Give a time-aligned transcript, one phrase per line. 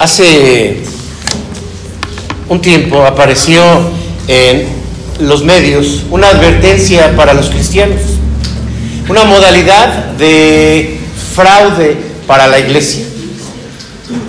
[0.00, 0.82] Hace
[2.48, 3.62] un tiempo apareció
[4.28, 4.66] en
[5.18, 8.00] los medios una advertencia para los cristianos,
[9.10, 10.98] una modalidad de
[11.34, 13.04] fraude para la iglesia.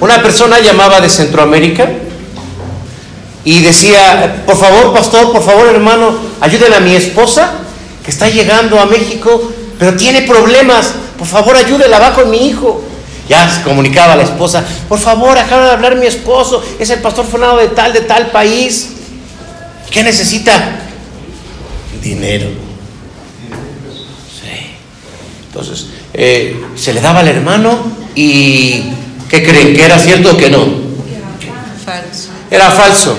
[0.01, 1.89] Una persona llamaba de Centroamérica
[3.45, 7.49] y decía, por favor, pastor, por favor, hermano, ayuden a mi esposa
[8.03, 9.49] que está llegando a México,
[9.79, 12.90] pero tiene problemas, por favor, ayúdela, va con mi hijo.
[13.31, 16.99] Ya se comunicaba a la esposa, por favor, acaba de hablar mi esposo, es el
[16.99, 18.89] pastor fonado de tal, de tal país.
[19.89, 20.81] ¿Qué necesita?
[22.03, 22.47] Dinero.
[24.37, 24.75] Sí.
[25.47, 28.83] Entonces, eh, se le daba al hermano y
[29.29, 29.77] ¿qué creen?
[29.77, 30.65] ¿Que era cierto o que no?
[31.85, 32.31] Falso.
[32.49, 33.17] Era falso.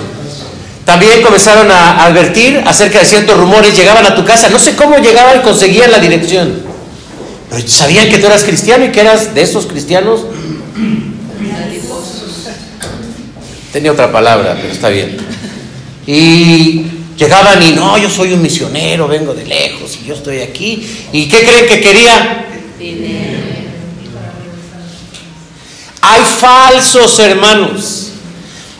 [0.85, 4.99] También comenzaron a advertir acerca de ciertos rumores, llegaban a tu casa, no sé cómo
[4.99, 6.72] llegaban, conseguían la dirección.
[7.67, 10.23] Sabían que tú eras cristiano y que eras de esos cristianos.
[13.73, 15.17] Tenía otra palabra, pero está bien.
[16.07, 16.85] Y
[17.17, 20.87] llegaban y no, yo soy un misionero, vengo de lejos y yo estoy aquí.
[21.13, 22.47] ¿Y qué creen que quería?
[26.01, 28.09] Hay falsos hermanos.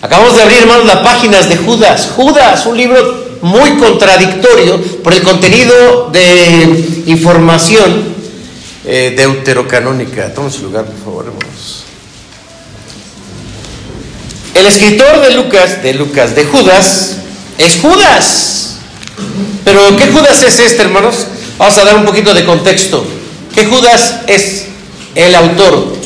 [0.01, 2.11] Acabamos de abrir, hermanos, las páginas de Judas.
[2.17, 8.22] Judas, un libro muy contradictorio por el contenido de información
[8.85, 10.33] eh, deuterocanónica.
[10.35, 11.85] Toma su lugar, por favor, hermanos.
[14.55, 17.17] El escritor de Lucas, de Lucas, de Judas,
[17.59, 18.77] es Judas.
[19.65, 21.27] Pero ¿qué Judas es este, hermanos?
[21.59, 23.05] Vamos a dar un poquito de contexto.
[23.55, 24.67] ¿Qué Judas es
[25.15, 25.97] el autor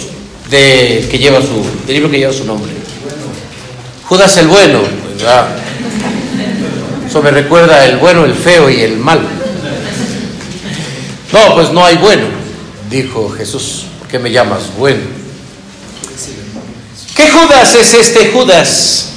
[0.51, 2.71] de, que lleva su, del libro que lleva su nombre?
[4.05, 4.81] Judas el bueno,
[5.17, 5.49] ¿verdad?
[7.09, 9.23] Eso me recuerda el bueno, el feo y el malo.
[11.33, 12.25] No, pues no hay bueno,
[12.91, 13.87] dijo Jesús.
[13.99, 15.01] ¿Por qué me llamas bueno?
[17.15, 19.09] ¿Qué Judas es este Judas?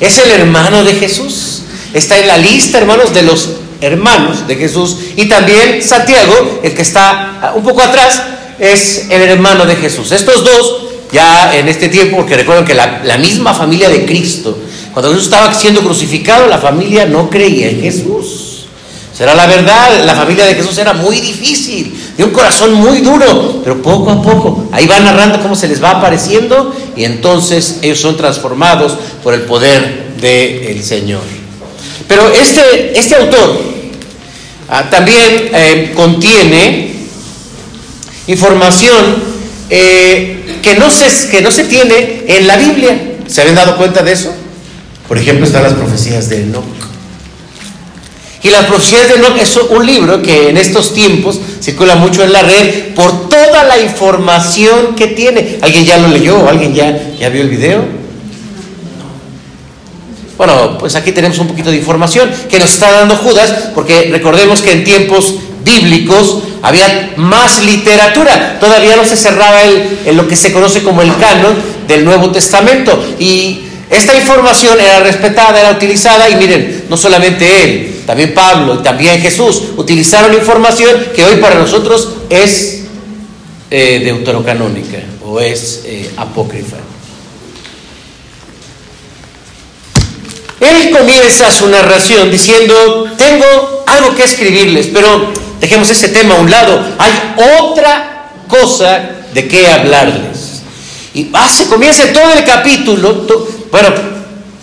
[0.00, 1.62] Es el hermano de Jesús.
[1.92, 4.96] Está en la lista, hermanos, de los hermanos de Jesús.
[5.16, 8.22] Y también Santiago, el que está un poco atrás,
[8.58, 10.12] es el hermano de Jesús.
[10.12, 10.82] Estos dos,
[11.12, 14.58] ya en este tiempo, porque recuerden que la, la misma familia de Cristo,
[14.92, 18.53] cuando Jesús estaba siendo crucificado, la familia no creía en Jesús.
[19.16, 23.60] Será la verdad, la familia de Jesús era muy difícil, de un corazón muy duro,
[23.62, 28.00] pero poco a poco, ahí va narrando cómo se les va apareciendo y entonces ellos
[28.00, 31.22] son transformados por el poder del Señor.
[32.08, 33.60] Pero este, este autor
[34.68, 36.94] ah, también eh, contiene
[38.26, 39.22] información
[39.70, 43.12] eh, que, no se, que no se tiene en la Biblia.
[43.28, 44.34] ¿Se habían dado cuenta de eso?
[45.06, 46.93] Por ejemplo, están las profecías de Enoch.
[48.44, 52.30] Y las profecías de Enoch es un libro que en estos tiempos circula mucho en
[52.30, 55.58] la red por toda la información que tiene.
[55.62, 56.46] ¿Alguien ya lo leyó?
[56.46, 57.82] ¿Alguien ya, vio el video?
[60.36, 64.60] Bueno, pues aquí tenemos un poquito de información que nos está dando Judas, porque recordemos
[64.60, 70.52] que en tiempos bíblicos había más literatura, todavía no se cerraba el, lo que se
[70.52, 71.54] conoce como el canon
[71.88, 73.02] del Nuevo Testamento.
[73.18, 78.82] Y esta información era respetada, era utilizada, y miren, no solamente él, también Pablo y
[78.82, 82.84] también Jesús utilizaron información que hoy para nosotros es
[83.70, 86.76] eh, deuterocanónica o es eh, apócrifa.
[90.60, 96.50] Él comienza su narración diciendo, tengo algo que escribirles, pero dejemos ese tema a un
[96.50, 97.12] lado, hay
[97.60, 100.62] otra cosa de qué hablarles.
[101.12, 103.26] Y hace, comienza todo el capítulo,
[103.74, 103.88] bueno,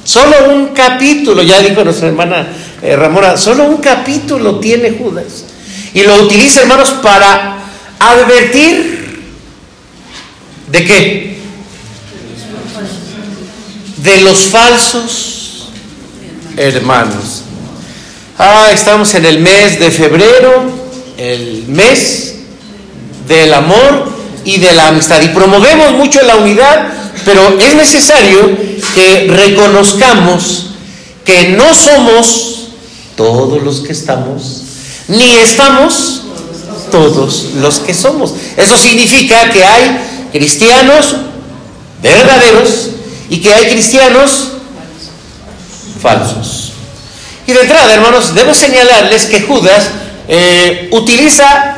[0.05, 2.47] solo un capítulo, ya dijo nuestra hermana
[2.81, 5.43] eh, Ramona, solo un capítulo tiene Judas.
[5.93, 7.57] Y lo utiliza, hermanos, para
[7.99, 9.19] advertir
[10.67, 11.37] de qué?
[13.97, 15.67] De los falsos
[16.55, 17.41] hermanos.
[18.37, 20.71] Ah, estamos en el mes de febrero,
[21.17, 22.35] el mes
[23.27, 24.09] del amor
[24.45, 25.21] y de la amistad.
[25.21, 28.57] Y promovemos mucho la unidad, pero es necesario
[28.95, 30.71] que reconozcamos
[31.25, 32.69] que no somos
[33.15, 34.63] todos los que estamos,
[35.07, 36.23] ni estamos
[36.91, 38.33] todos los que somos.
[38.57, 41.15] Eso significa que hay cristianos
[42.01, 42.89] verdaderos
[43.29, 44.49] y que hay cristianos
[46.01, 46.71] falsos.
[47.47, 49.89] Y de entrada, hermanos, debo señalarles que Judas
[50.27, 51.77] eh, utiliza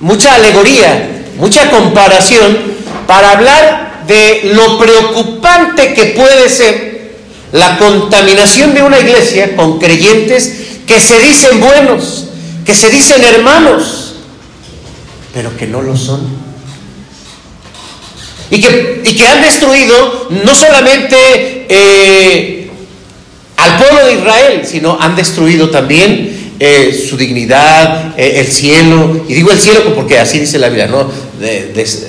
[0.00, 2.58] mucha alegoría, mucha comparación
[3.06, 6.94] para hablar de lo preocupante que puede ser
[7.52, 10.52] la contaminación de una iglesia con creyentes
[10.86, 12.26] que se dicen buenos,
[12.64, 14.14] que se dicen hermanos,
[15.32, 16.44] pero que no lo son.
[18.50, 22.70] Y que, han destruido no solamente eh,
[23.56, 29.24] al pueblo de Israel, sino han destruido también eh, su dignidad, eh, el cielo.
[29.28, 31.08] Y digo el cielo porque así dice la Biblia, ¿no?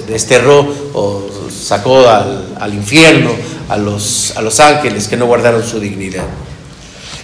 [0.08, 1.30] desterró o
[1.66, 3.32] sacó al, infierno
[3.70, 6.26] a los, a los ángeles que no guardaron su dignidad.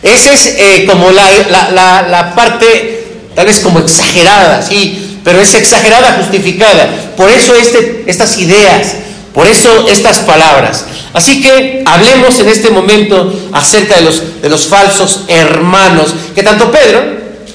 [0.02, 1.30] Esa es como la,
[1.72, 3.02] la, la parte
[3.36, 6.90] tal vez como exagerada, sí, pero es exagerada, justificada.
[7.16, 8.94] Por eso este, estas ideas,
[9.34, 10.86] por eso estas palabras.
[11.14, 16.72] Así que hablemos en este momento acerca de los, de los falsos hermanos, que tanto
[16.72, 17.02] Pedro,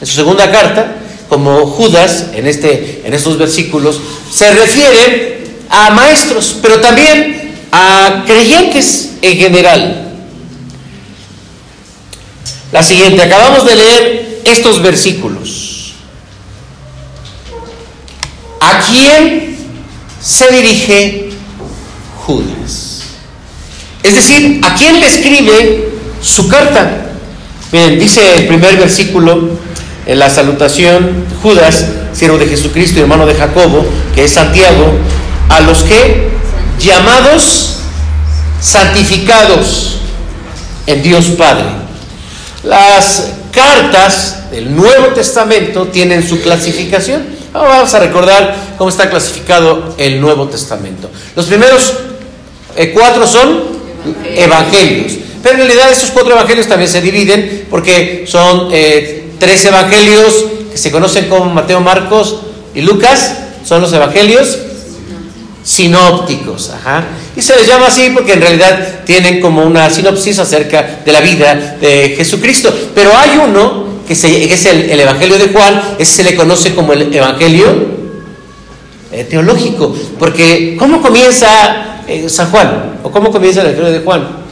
[0.00, 0.96] en su segunda carta,
[1.28, 4.00] como Judas, en, este, en estos versículos,
[4.30, 5.35] se refieren
[5.68, 10.02] a maestros, pero también a creyentes en general.
[12.72, 15.94] La siguiente, acabamos de leer estos versículos.
[18.60, 19.56] ¿A quién
[20.20, 21.30] se dirige
[22.24, 23.02] Judas?
[24.02, 25.88] Es decir, ¿a quién le escribe
[26.22, 27.06] su carta?
[27.72, 29.50] Miren, dice el primer versículo
[30.06, 33.84] en la salutación, Judas, siervo de Jesucristo y hermano de Jacobo,
[34.14, 34.92] que es Santiago,
[35.48, 36.28] a los que
[36.78, 37.78] llamados
[38.60, 39.98] santificados
[40.87, 41.64] en Dios Padre.
[42.64, 47.25] Las cartas del Nuevo Testamento tienen su clasificación.
[47.52, 51.10] Vamos a recordar cómo está clasificado el Nuevo Testamento.
[51.34, 51.94] Los primeros
[52.76, 53.76] eh, cuatro son
[54.34, 55.12] evangelios.
[55.42, 60.78] Pero en realidad estos cuatro evangelios también se dividen porque son eh, tres evangelios que
[60.78, 62.40] se conocen como Mateo, Marcos
[62.75, 63.37] y Lucas.
[63.64, 64.58] Son los evangelios
[65.66, 66.70] sinópticos.
[67.34, 71.20] Y se les llama así porque en realidad tienen como una sinopsis acerca de la
[71.20, 72.72] vida de Jesucristo.
[72.94, 77.12] Pero hay uno que, es el, Evangelio de Juan, ese se le conoce como el
[77.12, 77.66] Evangelio
[79.10, 83.00] eh, teológico, porque ¿cómo comienza eh, San Juan?
[83.02, 84.46] ¿O cómo comienza el Evangelio de Juan?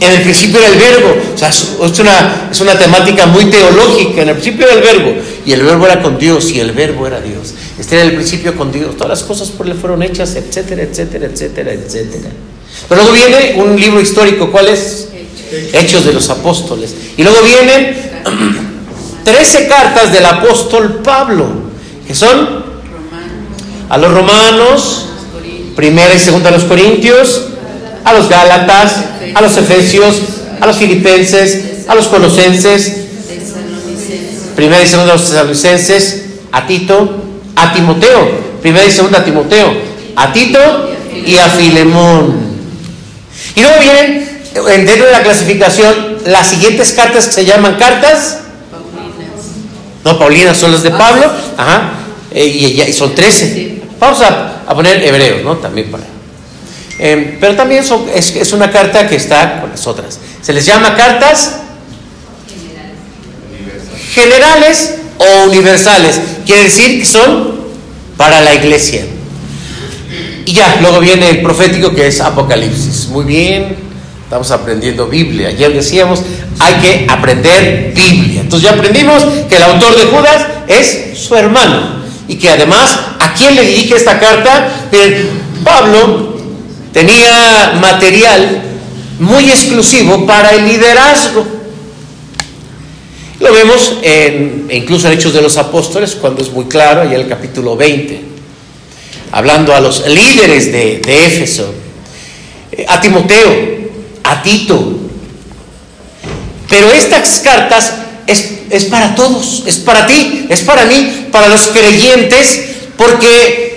[0.00, 4.22] En el principio era el verbo, o sea, es una, es una temática muy teológica,
[4.22, 5.14] en el principio era el verbo,
[5.44, 7.54] y el verbo era con Dios, y el verbo era Dios.
[7.78, 11.26] Este era el principio con Dios, todas las cosas por él fueron hechas, etcétera, etcétera,
[11.26, 12.30] etcétera, etcétera.
[12.88, 15.08] Pero luego viene un libro histórico, ¿cuál es?
[15.72, 16.94] Hechos de los Apóstoles.
[17.16, 17.96] Y luego vienen
[19.24, 21.46] 13 cartas del apóstol Pablo,
[22.06, 22.62] que son
[23.88, 25.06] a los romanos,
[25.76, 27.48] primera y segunda a los corintios,
[28.04, 28.96] a los gálatas,
[29.34, 30.16] a los efesios,
[30.60, 32.96] a los filipenses, a los colosenses,
[34.56, 37.21] primera y segunda a los tesalonicenses, a Tito,
[37.56, 39.72] a Timoteo, primera y segunda a Timoteo,
[40.16, 40.90] a Tito
[41.24, 42.52] y a Filemón.
[43.54, 48.40] Y luego vienen dentro de la clasificación las siguientes cartas que se llaman cartas.
[48.70, 49.46] Paulinas.
[50.04, 51.30] No, Paulinas son las de Pablo.
[51.56, 51.92] Ajá.
[52.30, 53.82] Eh, y, son 13.
[53.98, 55.56] Vamos a, poner hebreos, ¿no?
[55.58, 56.04] También para.
[56.98, 57.84] Em, pero también
[58.14, 60.18] es, una carta que está con las otras.
[60.40, 61.58] Se les llama cartas
[64.12, 66.20] generales o universales.
[66.46, 67.62] Quiere decir que son
[68.16, 69.04] para la iglesia.
[70.44, 73.08] Y ya, luego viene el profético que es Apocalipsis.
[73.08, 73.76] Muy bien,
[74.32, 75.48] Estamos aprendiendo Biblia.
[75.48, 76.22] Ayer decíamos,
[76.58, 78.40] hay que aprender Biblia.
[78.40, 82.02] Entonces ya aprendimos que el autor de Judas es su hermano.
[82.28, 84.70] Y que además, ¿a quién le dirige esta carta?
[85.62, 86.38] Pablo
[86.94, 88.62] tenía material
[89.18, 91.44] muy exclusivo para el liderazgo.
[93.42, 97.22] Lo vemos en, incluso en Hechos de los Apóstoles, cuando es muy claro, allá en
[97.22, 98.20] el capítulo 20,
[99.32, 101.74] hablando a los líderes de, de Éfeso,
[102.86, 103.90] a Timoteo,
[104.22, 104.96] a Tito.
[106.68, 107.94] Pero estas cartas
[108.28, 112.60] es, para todos, es para ti, es para mí, para los creyentes,
[112.96, 113.71] porque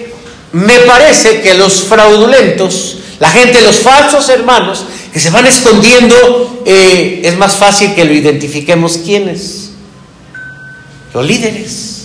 [0.55, 7.23] me parece que los fraudulentos, la gente, los falsos hermanos, que se van escondiendo, eh,
[7.25, 9.71] es más fácil que lo identifiquemos quiénes.
[11.13, 12.03] Los líderes.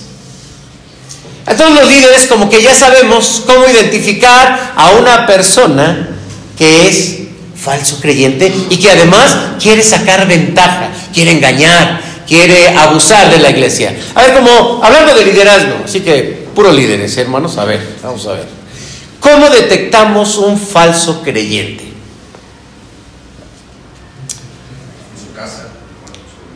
[1.47, 6.09] Entonces los líderes como que ya sabemos cómo identificar a una persona
[6.59, 7.19] que es
[7.55, 13.97] falso creyente y que además quiere sacar ventaja, quiere engañar, quiere abusar de la iglesia.
[14.17, 18.33] A ver, como hablando de liderazgo, así que puro líderes, hermanos, a ver, vamos a
[18.33, 18.47] ver.
[19.21, 21.85] ¿Cómo detectamos un falso creyente?
[25.27, 25.69] Su casa.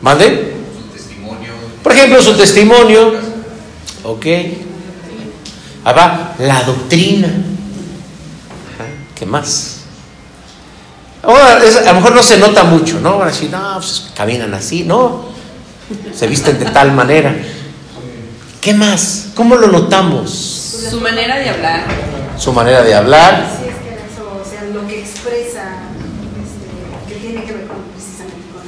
[0.01, 0.55] ¿Mande?
[0.77, 1.53] Su testimonio.
[1.83, 3.13] Por ejemplo, su testimonio.
[4.03, 4.27] Ok.
[5.85, 5.95] Ahí
[6.39, 7.29] la doctrina.
[9.15, 9.75] ¿Qué más?
[11.23, 13.19] a lo mejor no se nota mucho, ¿no?
[13.19, 15.27] Van a decir, no, pues caminan así, no.
[16.15, 17.35] Se visten de tal manera.
[18.64, 19.26] ¿Qué más?
[19.35, 20.30] ¿Cómo lo notamos?
[20.90, 21.85] Su manera de hablar.
[22.38, 23.47] Su manera de hablar.
[25.52, 25.83] sea,
[26.33, 28.64] este, que tiene que ver con, precisamente con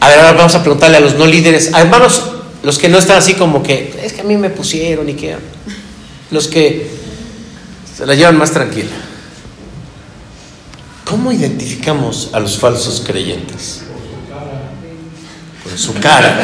[0.00, 2.22] la A ver, ahora vamos a preguntarle a los no líderes, a hermanos,
[2.62, 5.36] los que no están así como que, es que a mí me pusieron y que,
[6.30, 6.90] los que
[7.94, 8.96] se la llevan más tranquila.
[11.04, 13.82] ¿Cómo identificamos a los falsos creyentes?
[15.78, 16.36] Su cara.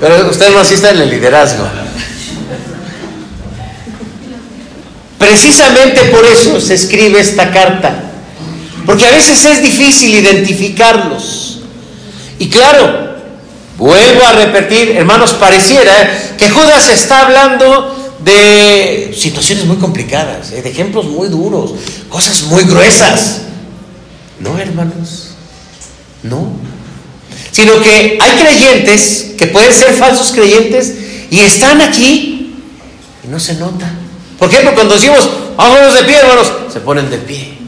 [0.00, 1.64] Pero usted no asiste en el liderazgo.
[5.16, 8.02] Precisamente por eso se escribe esta carta.
[8.84, 11.60] Porque a veces es difícil identificarlos.
[12.40, 13.14] Y claro,
[13.78, 20.70] vuelvo a repetir, hermanos, pareciera que Judas está hablando de situaciones muy complicadas, eh, de
[20.70, 21.74] ejemplos muy duros,
[22.08, 23.42] cosas muy gruesas.
[24.40, 25.30] No, hermanos,
[26.22, 26.52] no.
[27.50, 30.94] Sino que hay creyentes que pueden ser falsos creyentes
[31.30, 32.56] y están aquí
[33.22, 33.90] y no se nota.
[34.38, 37.58] Por ejemplo, cuando decimos, vámonos de pie, hermanos, se ponen de pie.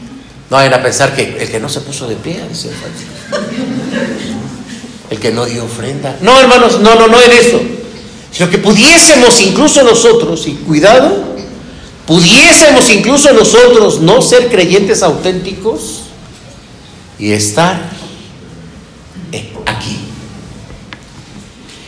[0.51, 3.47] No vayan a pensar que el que no se puso de pie es el falso.
[5.11, 6.17] El que no dio ofrenda.
[6.21, 7.61] No, hermanos, no, no, no en eso.
[8.31, 11.37] Sino que pudiésemos incluso nosotros, y cuidado,
[12.07, 16.03] pudiésemos incluso nosotros no ser creyentes auténticos
[17.19, 17.91] y estar
[19.67, 19.99] aquí.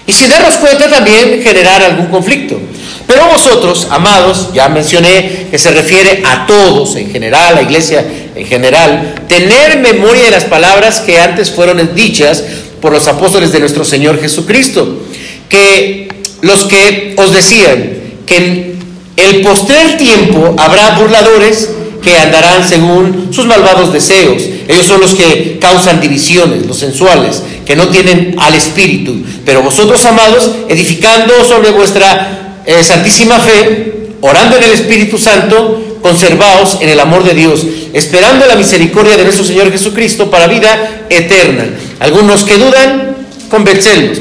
[0.07, 2.59] Y sin darnos cuenta también generar algún conflicto.
[3.07, 8.07] Pero vosotros, amados, ya mencioné que se refiere a todos en general, a la iglesia
[8.35, 12.45] en general, tener memoria de las palabras que antes fueron dichas
[12.83, 15.03] por los apóstoles de nuestro Señor Jesucristo,
[15.49, 16.09] que
[16.43, 17.93] los que os decían
[18.27, 18.79] que en
[19.17, 21.71] el postrer tiempo habrá burladores
[22.03, 24.43] que andarán según sus malvados deseos.
[24.69, 29.17] Ellos son los que causan divisiones, los sensuales, que no tienen al Espíritu.
[29.45, 36.79] Pero vosotros, amados, edificando sobre vuestra eh, santísima fe, orando en el Espíritu Santo, conservaos
[36.81, 41.67] en el amor de Dios, esperando la misericordia de nuestro Señor Jesucristo para vida eterna.
[42.01, 43.17] Algunos que dudan,
[43.51, 44.21] convencerlos,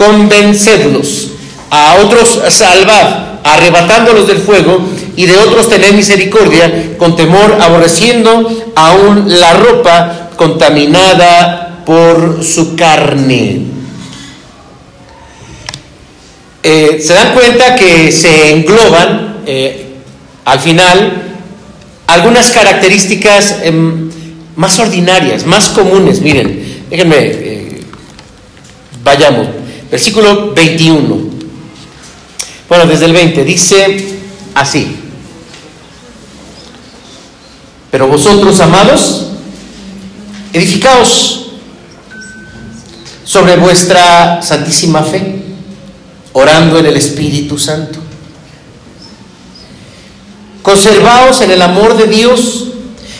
[0.00, 1.32] convencedlos.
[1.70, 4.80] A otros salvad, arrebatándolos del fuego,
[5.14, 13.66] y de otros tener misericordia, con temor, aborreciendo aún la ropa contaminada por su carne.
[16.62, 19.96] Eh, se dan cuenta que se engloban eh,
[20.44, 21.22] al final
[22.06, 24.10] algunas características em,
[24.56, 26.20] más ordinarias, más comunes.
[26.20, 27.80] Miren, déjenme, eh,
[29.02, 29.59] vayamos.
[29.90, 31.18] Versículo 21.
[32.68, 34.18] Bueno, desde el 20 dice
[34.54, 34.96] así.
[37.90, 39.26] Pero vosotros, amados,
[40.52, 41.50] edificaos
[43.24, 45.42] sobre vuestra santísima fe,
[46.32, 47.98] orando en el Espíritu Santo.
[50.62, 52.68] Conservaos en el amor de Dios,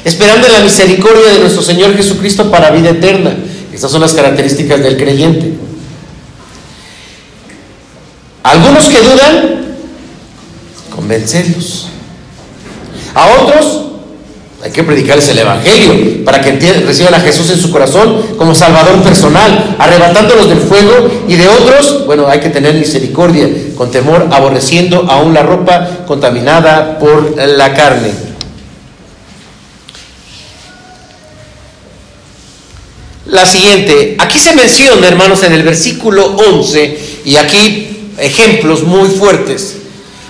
[0.04, 3.34] esperando en la misericordia de nuestro Señor Jesucristo para vida eterna.
[3.72, 5.59] Estas son las características del creyente.
[8.42, 9.76] Algunos que dudan,
[10.94, 11.86] convencerlos.
[13.14, 13.90] A otros,
[14.62, 16.52] hay que predicarles el Evangelio para que
[16.84, 22.06] reciban a Jesús en su corazón como Salvador personal, arrebatándolos del fuego y de otros,
[22.06, 28.10] bueno, hay que tener misericordia, con temor, aborreciendo aún la ropa contaminada por la carne.
[33.26, 37.89] La siguiente, aquí se menciona, hermanos, en el versículo 11, y aquí
[38.20, 39.76] ejemplos muy fuertes,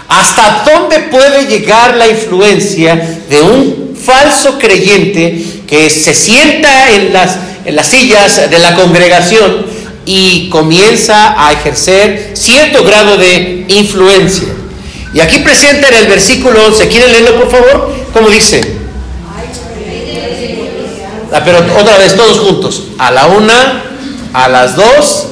[0.09, 7.37] hasta dónde puede llegar la influencia de un falso creyente que se sienta en las,
[7.65, 9.67] en las sillas de la congregación
[10.07, 14.49] y comienza a ejercer cierto grado de influencia.
[15.13, 17.95] Y aquí presenta en el versículo 11, ¿quieren leerlo por favor?
[18.13, 18.81] ¿Cómo dice?
[21.33, 22.85] Ah, pero otra vez, todos juntos.
[22.99, 23.85] A la una,
[24.33, 25.27] a las dos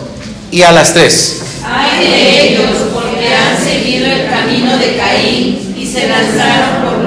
[0.50, 1.42] y a las tres.
[1.70, 6.98] Hay de ellos porque han seguido el camino de Caín y se lanzaron por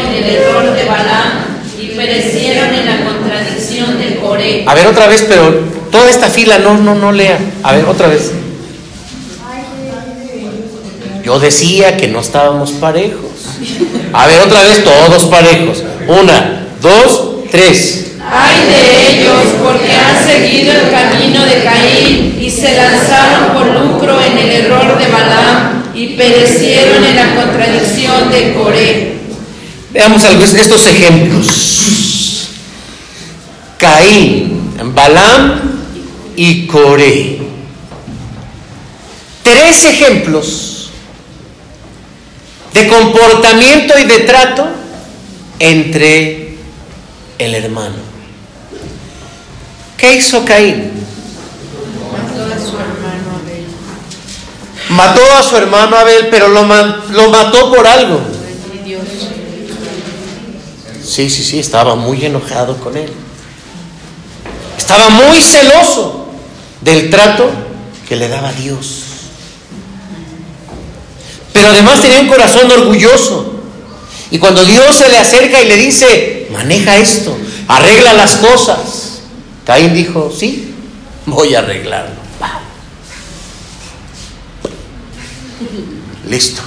[0.00, 1.44] en el error de Balaam
[1.80, 4.64] y perecieron en la contradicción de Coré.
[4.66, 5.50] A ver otra vez, pero
[5.90, 7.38] toda esta fila no, no, no lea.
[7.62, 8.32] A ver otra vez.
[11.24, 13.58] Yo decía que no estábamos parejos.
[14.12, 15.82] A ver otra vez, todos parejos.
[16.06, 18.05] Una, dos, tres.
[18.28, 24.20] Hay de ellos porque han seguido el camino de Caín y se lanzaron por lucro
[24.20, 29.16] en el error de Balaam y perecieron en la contradicción de Coré.
[29.92, 32.48] Veamos estos ejemplos.
[33.78, 35.60] Caín, Balaam
[36.34, 37.38] y Coré.
[39.42, 40.90] tres ejemplos
[42.74, 44.66] de comportamiento y de trato
[45.60, 46.56] entre
[47.38, 48.05] el hermano.
[50.06, 50.92] ¿Qué hizo Caín?
[52.12, 53.66] Mató a su hermano Abel.
[54.88, 58.20] Mató a su hermano Abel, pero lo, lo mató por algo.
[61.04, 63.12] Sí, sí, sí, estaba muy enojado con él.
[64.78, 66.28] Estaba muy celoso
[66.82, 67.50] del trato
[68.08, 69.02] que le daba Dios.
[71.52, 73.54] Pero además tenía un corazón orgulloso.
[74.30, 77.36] Y cuando Dios se le acerca y le dice, maneja esto,
[77.66, 79.05] arregla las cosas,
[79.66, 80.72] Caín dijo, sí,
[81.26, 82.14] voy a arreglarlo.
[86.28, 86.62] Listo.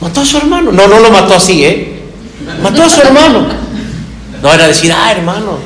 [0.00, 0.70] Mató a su hermano.
[0.70, 2.02] No, no lo mató así, ¿eh?
[2.62, 3.48] Mató a su hermano.
[4.40, 5.58] No era decir, ah, hermano,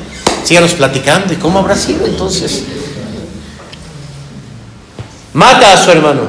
[0.43, 1.33] síganos platicando.
[1.33, 2.63] ¿Y cómo habrá sido entonces?
[5.33, 6.21] Mata a su hermano.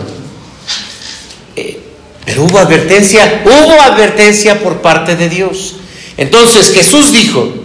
[1.57, 1.81] Eh,
[2.27, 5.77] pero hubo advertencia, hubo advertencia por parte de Dios.
[6.17, 7.60] Entonces Jesús dijo,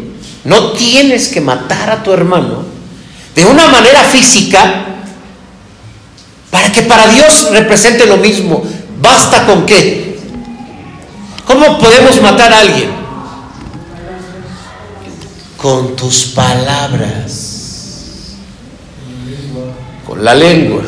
[0.46, 2.64] no tienes que matar a tu hermano
[3.36, 4.86] de una manera física
[6.50, 8.64] para que para Dios represente lo mismo.
[9.02, 10.20] ¿Basta con qué?
[11.46, 12.90] ¿Cómo podemos matar a alguien?
[15.58, 18.36] Con tus palabras.
[20.06, 20.84] Con la lengua.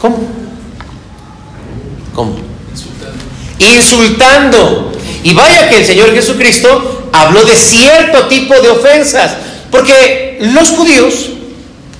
[0.00, 0.18] ¿Cómo?
[2.14, 2.36] ¿Cómo?
[3.58, 4.92] Insultando.
[5.22, 9.32] Y vaya que el Señor Jesucristo habló de cierto tipo de ofensas.
[9.70, 11.30] Porque los judíos,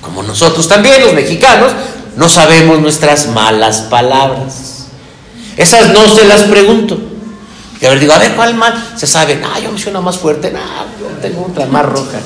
[0.01, 1.71] como nosotros también, los mexicanos,
[2.15, 4.87] no sabemos nuestras malas palabras.
[5.57, 6.99] Esas no se las pregunto.
[7.79, 8.93] Y a digo, a ver, ¿cuál mal?
[8.95, 10.59] Se sabe, ah, yo me más fuerte, no,
[10.99, 12.19] yo tengo otra más roja.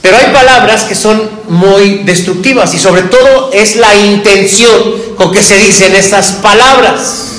[0.00, 4.70] Pero hay palabras que son muy destructivas y sobre todo es la intención
[5.16, 7.35] con que se dicen estas palabras.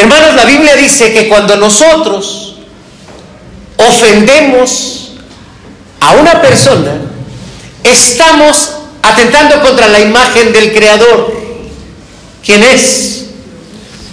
[0.00, 2.54] Hermanos, la Biblia dice que cuando nosotros
[3.76, 5.12] ofendemos
[6.00, 6.92] a una persona,
[7.84, 11.36] estamos atentando contra la imagen del Creador.
[12.42, 13.26] ¿Quién es?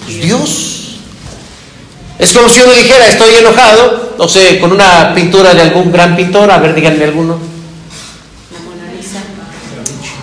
[0.03, 0.97] Pues Dios.
[2.19, 6.17] Es como si uno dijera, estoy enojado, no sé, con una pintura de algún gran
[6.17, 7.39] pintor, a ver, díganme alguno.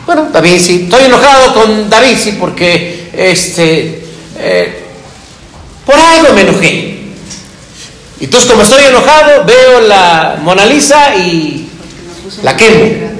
[0.04, 4.04] Bueno, Da Vinci, estoy enojado con Da Vinci porque, este,
[4.36, 4.83] eh,
[5.84, 6.94] por algo me enojé.
[8.20, 11.68] Entonces, como estoy enojado, veo la Mona Lisa y
[12.42, 13.12] la quemo.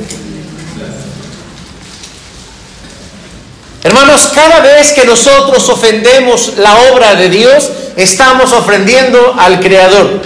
[3.83, 10.23] Hermanos, cada vez que nosotros ofendemos la obra de Dios, estamos ofendiendo al Creador.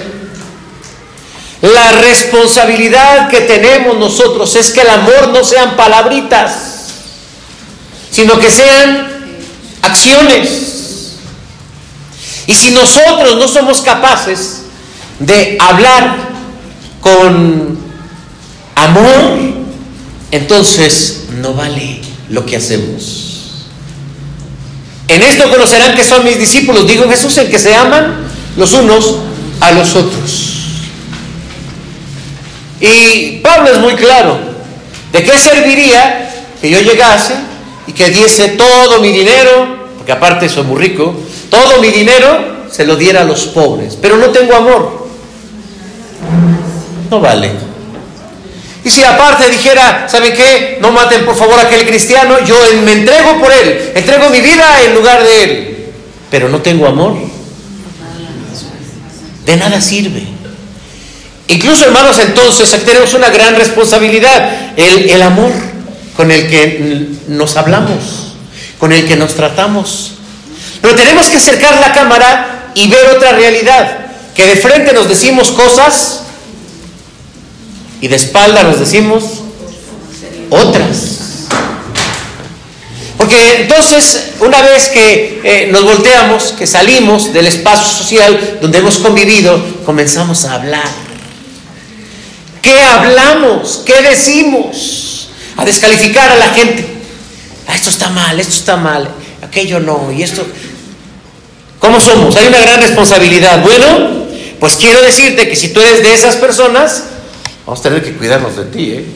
[1.60, 6.52] La responsabilidad que tenemos nosotros es que el amor no sean palabritas,
[8.12, 9.08] sino que sean
[9.82, 10.77] acciones.
[12.48, 14.62] Y si nosotros no somos capaces
[15.18, 16.16] de hablar
[16.98, 17.78] con
[18.74, 19.38] amor,
[20.30, 23.66] entonces no vale lo que hacemos.
[25.08, 28.14] En esto conocerán que son mis discípulos, digo Jesús, en que se aman
[28.56, 29.16] los unos
[29.60, 30.54] a los otros.
[32.80, 34.38] Y Pablo es muy claro,
[35.12, 37.34] ¿de qué serviría que yo llegase
[37.86, 42.84] y que diese todo mi dinero, porque aparte soy muy rico, todo mi dinero se
[42.84, 45.08] lo diera a los pobres, pero no tengo amor?
[47.10, 47.50] No vale.
[48.84, 50.78] Y si aparte dijera, ¿saben qué?
[50.80, 54.82] No maten por favor a aquel cristiano, yo me entrego por él, entrego mi vida
[54.84, 55.86] en lugar de él,
[56.30, 57.16] pero no tengo amor.
[59.44, 60.26] De nada sirve.
[61.48, 65.50] Incluso hermanos, entonces tenemos una gran responsabilidad, el, el amor
[66.14, 68.34] con el que nos hablamos,
[68.78, 70.17] con el que nos tratamos.
[70.80, 75.50] Pero tenemos que acercar la cámara y ver otra realidad, que de frente nos decimos
[75.50, 76.20] cosas
[78.00, 79.24] y de espalda nos decimos
[80.50, 81.18] otras.
[83.16, 88.98] Porque entonces, una vez que eh, nos volteamos, que salimos del espacio social donde hemos
[88.98, 90.88] convivido, comenzamos a hablar.
[92.62, 93.82] ¿Qué hablamos?
[93.84, 95.30] ¿Qué decimos?
[95.56, 96.86] A descalificar a la gente.
[97.66, 99.08] Ah, esto está mal, esto está mal,
[99.42, 100.46] aquello no, y esto...
[101.78, 102.34] ¿Cómo somos?
[102.36, 103.62] Hay una gran responsabilidad.
[103.62, 104.26] Bueno,
[104.58, 107.04] pues quiero decirte que si tú eres de esas personas,
[107.64, 109.06] vamos a tener que cuidarnos de ti, ¿eh?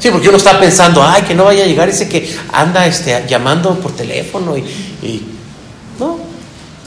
[0.00, 3.22] Sí, porque uno está pensando, ay, que no vaya a llegar ese que anda este,
[3.28, 5.22] llamando por teléfono y,
[5.98, 6.18] no.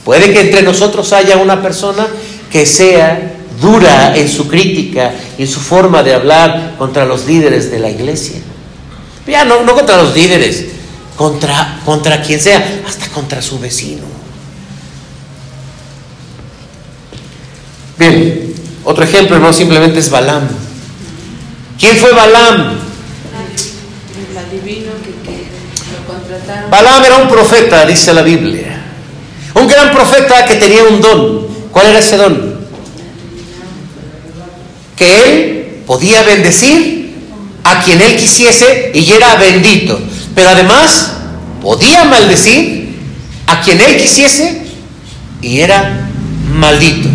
[0.04, 2.06] Puede que entre nosotros haya una persona
[2.50, 7.70] que sea dura en su crítica y en su forma de hablar contra los líderes
[7.70, 8.40] de la iglesia.
[9.26, 10.66] Ya no, no contra los líderes,
[11.16, 14.02] contra, contra quien sea, hasta contra su vecino.
[17.98, 20.48] Bien, otro ejemplo, no simplemente es Balaam.
[21.78, 22.78] ¿Quién fue Balaam?
[24.30, 25.46] El adivino que, que
[25.92, 26.70] lo contrataron.
[26.70, 28.82] Balaam era un profeta, dice la Biblia.
[29.54, 31.46] Un gran profeta que tenía un don.
[31.70, 32.54] ¿Cuál era ese don?
[34.96, 37.14] Que él podía bendecir
[37.62, 40.00] a quien él quisiese y era bendito.
[40.34, 41.12] Pero además
[41.62, 42.96] podía maldecir
[43.46, 44.62] a quien él quisiese
[45.40, 46.08] y era
[46.52, 47.08] maldito.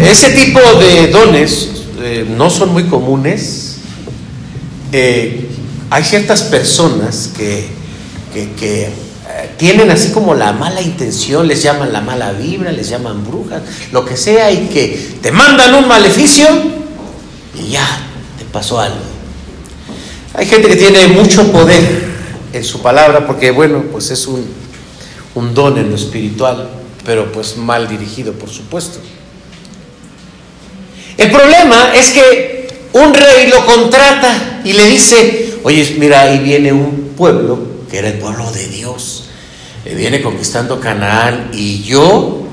[0.00, 1.68] Ese tipo de dones
[2.00, 3.78] eh, no son muy comunes.
[4.92, 5.48] Eh,
[5.90, 7.66] hay ciertas personas que,
[8.32, 13.24] que- eh, tienen así como la mala intención, les llaman la mala vibra, les llaman
[13.26, 13.60] brujas,
[13.92, 16.46] lo que sea, y que te mandan un maleficio
[17.54, 17.86] y ya
[18.38, 18.96] te pasó algo.
[20.38, 21.80] Hay gente que tiene mucho poder
[22.52, 24.46] en su palabra porque, bueno, pues es un,
[25.52, 26.68] don en lo espiritual,
[27.04, 29.00] pero pues mal dirigido, por supuesto.
[31.16, 36.72] El problema es que un rey lo contrata y le dice, oye, mira, ahí viene
[36.72, 37.58] un pueblo,
[37.90, 39.24] que era el pueblo de Dios,
[39.84, 42.46] eh, viene conquistando Canaán y yo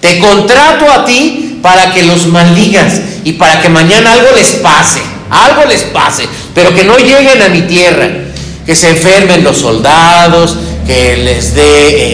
[0.00, 5.02] te contrato a ti para que los maldigas y para que mañana algo les pase,
[5.28, 8.08] algo les pase, pero que no lleguen a mi tierra,
[8.64, 11.62] que se enfermen los soldados, que les dé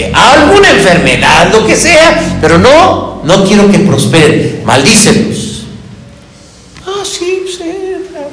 [0.07, 5.65] eh, alguna enfermedad, lo que sea, pero no, no quiero que prosperen, maldícelos.
[6.87, 7.65] Ah, sí, sí,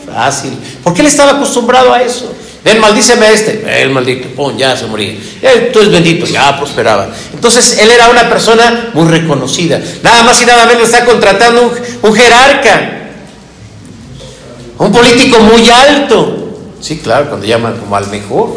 [0.05, 0.53] fácil.
[0.83, 2.33] Porque él estaba acostumbrado a eso.
[2.63, 3.83] Ven, maldíceme a este.
[3.83, 5.11] El maldito, pum, ya se moría.
[5.41, 7.09] Eh, Tú es bendito, ya prosperaba.
[7.33, 9.79] Entonces él era una persona muy reconocida.
[10.01, 13.04] Nada más y nada menos está contratando un jerarca,
[14.77, 16.41] un político muy alto.
[16.81, 18.55] Sí, claro, cuando llaman como al mejor.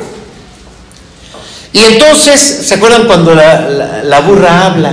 [1.73, 4.93] Y entonces, ¿se acuerdan cuando la, la- la burra habla?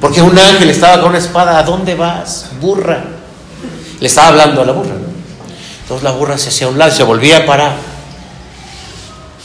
[0.00, 2.46] Porque un ángel estaba con una espada, ¿a dónde vas?
[2.60, 3.02] Burra.
[4.00, 4.88] Le estaba hablando a la burra.
[4.94, 5.04] ¿no?
[5.82, 7.72] Entonces la burra se hacía a un lado y se volvía a parar.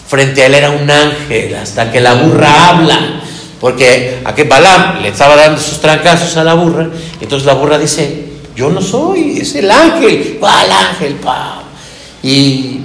[0.07, 3.21] Frente a él era un ángel, hasta que la burra habla.
[3.61, 6.87] Porque a que Balaam le estaba dando sus trancazos a la burra.
[7.21, 8.28] Entonces la burra dice,
[8.59, 10.35] yo no soy, es el ángel.
[10.37, 11.13] ¿Cuál ángel?
[11.15, 11.63] Pa?
[12.21, 12.81] Y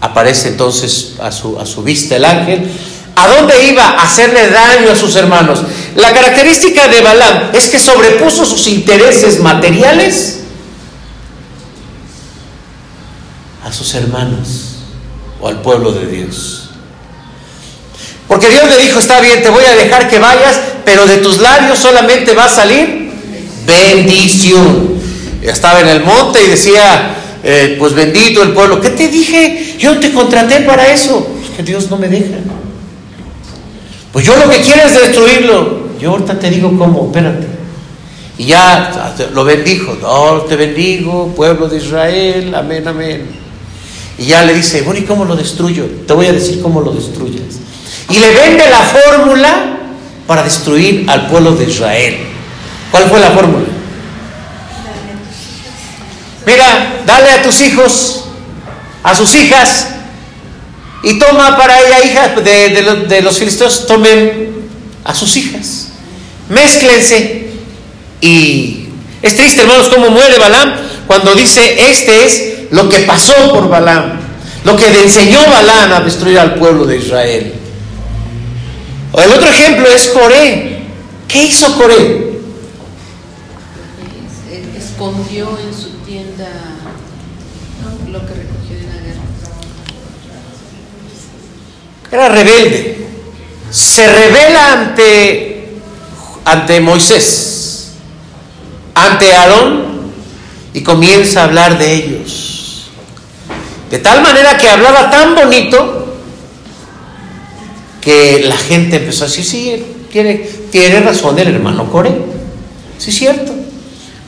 [0.00, 2.70] aparece entonces a su, a su vista el ángel.
[3.16, 3.82] ¿A dónde iba?
[3.82, 5.60] A hacerle daño a sus hermanos.
[5.96, 10.38] La característica de Balaam es que sobrepuso sus intereses materiales
[13.64, 14.76] a sus hermanos
[15.40, 16.70] o al pueblo de Dios.
[18.28, 21.38] Porque Dios le dijo, está bien, te voy a dejar que vayas, pero de tus
[21.38, 23.01] labios solamente va a salir
[23.66, 25.00] bendición.
[25.42, 28.80] Estaba en el monte y decía, eh, pues bendito el pueblo.
[28.80, 29.76] ¿Qué te dije?
[29.78, 31.26] Yo te contraté para eso.
[31.42, 32.36] Es que Dios no me deja.
[34.12, 35.82] Pues yo lo que quiero es destruirlo.
[36.00, 37.46] Yo ahorita te digo cómo, espérate.
[38.38, 39.96] Y ya lo bendijo.
[40.48, 42.54] Te bendigo, pueblo de Israel.
[42.54, 43.26] Amén, amén.
[44.18, 45.86] Y ya le dice, bueno, ¿y cómo lo destruyo?
[46.06, 47.58] Te voy a decir cómo lo destruyes.
[48.10, 49.78] Y le vende la fórmula
[50.26, 52.31] para destruir al pueblo de Israel.
[52.92, 53.64] ¿Cuál fue la fórmula?
[56.46, 58.24] Mira, dale a tus hijos,
[59.02, 59.88] a sus hijas,
[61.02, 64.52] y toma para ella hijas de, de de los filisteos, tomen
[65.04, 65.88] a sus hijas,
[66.48, 67.50] mézclense.
[68.20, 68.88] Y
[69.22, 70.74] es triste, hermanos, cómo muere Balaam
[71.06, 74.20] cuando dice, este es lo que pasó por Balaam,
[74.64, 77.54] lo que le enseñó Balaam a destruir al pueblo de Israel.
[79.14, 80.82] El otro ejemplo es Coré.
[81.28, 82.31] ¿Qué hizo Coré?
[85.02, 86.48] Es- Escondió en su tienda
[88.08, 89.22] lo que recogió de la guerra.
[92.12, 93.06] Era rebelde.
[93.70, 95.70] Se revela ante,
[96.44, 97.92] ante Moisés,
[98.94, 100.12] ante Aarón,
[100.74, 102.90] y comienza a hablar de ellos.
[103.90, 106.16] De tal manera que hablaba tan bonito
[108.00, 110.34] que la gente empezó a decir, sí, tiene,
[110.70, 112.12] tiene razón el hermano Core.
[112.98, 113.52] Sí, es cierto.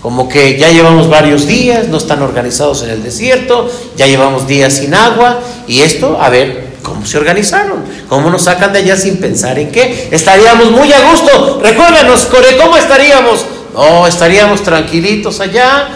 [0.04, 4.74] Como que ya llevamos varios días, no están organizados en el desierto, ya llevamos días
[4.74, 7.78] sin agua, y esto, a ver, ¿cómo se organizaron?
[8.06, 10.10] ¿Cómo nos sacan de allá sin pensar en qué?
[10.10, 11.58] Estaríamos muy a gusto.
[11.58, 13.46] Recuérdanos, Core, ¿cómo estaríamos?
[13.72, 15.88] No, estaríamos tranquilitos allá,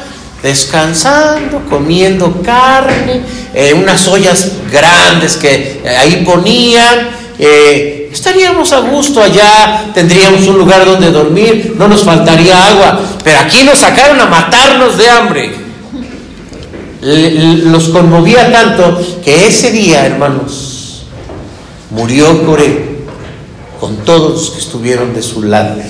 [0.43, 3.21] descansando, comiendo carne,
[3.53, 10.59] eh, unas ollas grandes que eh, ahí ponían, eh, estaríamos a gusto allá, tendríamos un
[10.59, 15.69] lugar donde dormir, no nos faltaría agua, pero aquí nos sacaron a matarnos de hambre.
[17.01, 21.05] Los conmovía tanto que ese día, hermanos,
[21.91, 22.99] murió Coré
[23.81, 25.81] con todos los que estuvieron de su lado.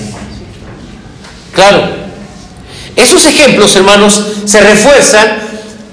[1.53, 1.81] Claro,
[2.95, 5.37] esos ejemplos, hermanos, se refuerzan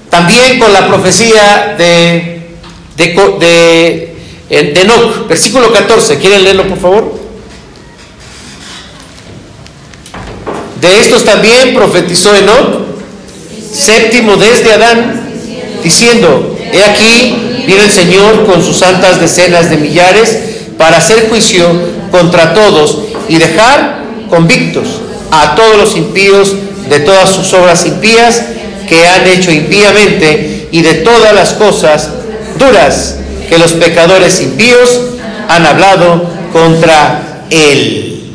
[0.09, 2.57] también con la profecía de,
[2.95, 4.06] de,
[4.49, 6.17] de Enoch, versículo 14.
[6.17, 7.19] ¿Quieren leerlo, por favor?
[10.81, 12.85] De estos también profetizó Enoch,
[13.73, 15.29] séptimo desde Adán,
[15.83, 20.37] diciendo, he aquí, viene el Señor con sus santas decenas de millares
[20.77, 21.65] para hacer juicio
[22.11, 24.87] contra todos y dejar convictos
[25.31, 26.55] a todos los impíos
[26.89, 28.41] de todas sus obras impías
[28.87, 32.09] que han hecho impíamente y de todas las cosas
[32.57, 35.01] duras que los pecadores impíos
[35.49, 38.33] han hablado contra él.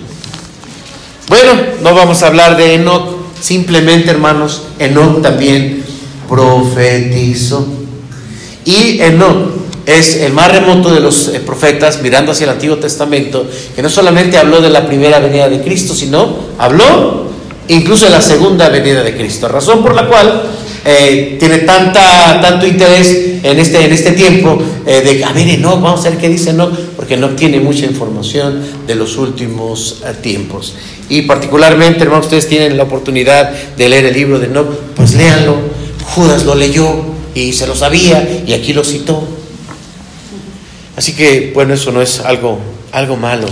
[1.29, 5.85] Bueno, no vamos a hablar de Enoch, simplemente hermanos, Enoch también
[6.29, 7.67] profetizó.
[8.65, 13.47] Y Enoch es el más remoto de los eh, profetas, mirando hacia el Antiguo Testamento,
[13.75, 17.27] que no solamente habló de la primera venida de Cristo, sino habló
[17.69, 19.49] incluso de la segunda venida de Cristo.
[19.49, 20.43] Razón por la cual
[20.85, 25.81] eh, tiene tanta, tanto interés en este, en este tiempo eh, de, a ver, no,
[25.81, 30.75] vamos a ver qué dice no, porque no tiene mucha información de los últimos tiempos.
[31.09, 35.57] Y particularmente, hermanos, ustedes tienen la oportunidad de leer el libro de No, pues léanlo.
[36.15, 36.87] Judas lo leyó
[37.35, 39.23] y se lo sabía y aquí lo citó.
[40.97, 42.59] Así que, bueno, eso no es algo,
[42.93, 43.47] algo malo.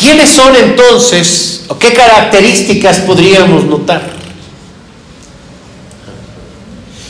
[0.00, 4.00] ¿Quiénes son entonces, o qué características podríamos notar?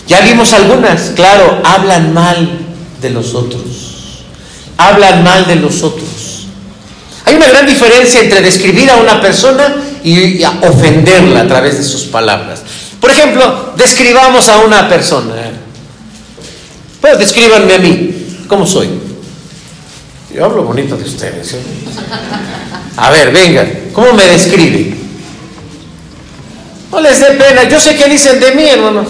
[0.08, 2.50] Ya vimos algunas, claro, hablan mal
[3.00, 4.24] de los otros.
[4.76, 6.46] Hablan mal de los otros.
[7.26, 9.72] Hay una gran diferencia entre describir a una persona
[10.02, 12.62] y ofenderla a través de sus palabras.
[13.00, 15.34] Por ejemplo, describamos a una persona.
[17.00, 18.88] Pues descríbanme a mí, ¿cómo soy?
[20.34, 21.54] Yo hablo bonito de ustedes.
[21.54, 21.60] ¿eh?
[23.00, 24.94] A ver, vengan, ¿cómo me describe?
[26.92, 29.08] No les dé pena, yo sé qué dicen de mí, hermanos.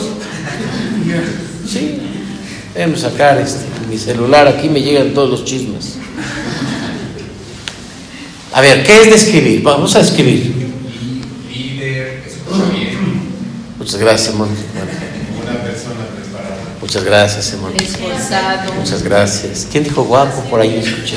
[1.68, 1.98] Sí,
[2.72, 5.96] déjenme sacar este, mi celular, aquí me llegan todos los chismes.
[8.52, 9.60] A ver, ¿qué es describir?
[9.62, 10.70] Vamos a escribir.
[11.52, 12.96] Líder, escucha bien.
[13.76, 14.52] Muchas gracias, hermano.
[16.80, 17.74] Muchas gracias, hermano.
[17.76, 18.72] Esforzado.
[18.74, 19.66] Muchas gracias.
[19.70, 20.42] ¿Quién dijo guapo?
[20.42, 21.16] Por ahí escuché.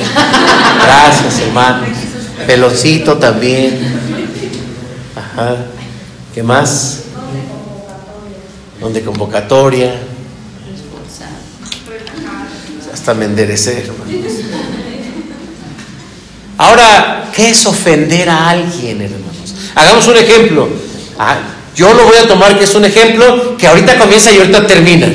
[0.83, 2.12] Gracias, hermano.
[2.45, 3.79] Peloncito también.
[5.15, 5.55] Ajá.
[6.33, 7.03] ¿Qué más?
[8.79, 9.93] Donde convocatoria.
[12.93, 14.33] Hasta me enderecé, hermanos.
[16.57, 19.53] Ahora, ¿qué es ofender a alguien, hermanos?
[19.75, 20.69] Hagamos un ejemplo.
[21.19, 21.37] Ah,
[21.75, 25.07] yo lo voy a tomar que es un ejemplo que ahorita comienza y ahorita termina.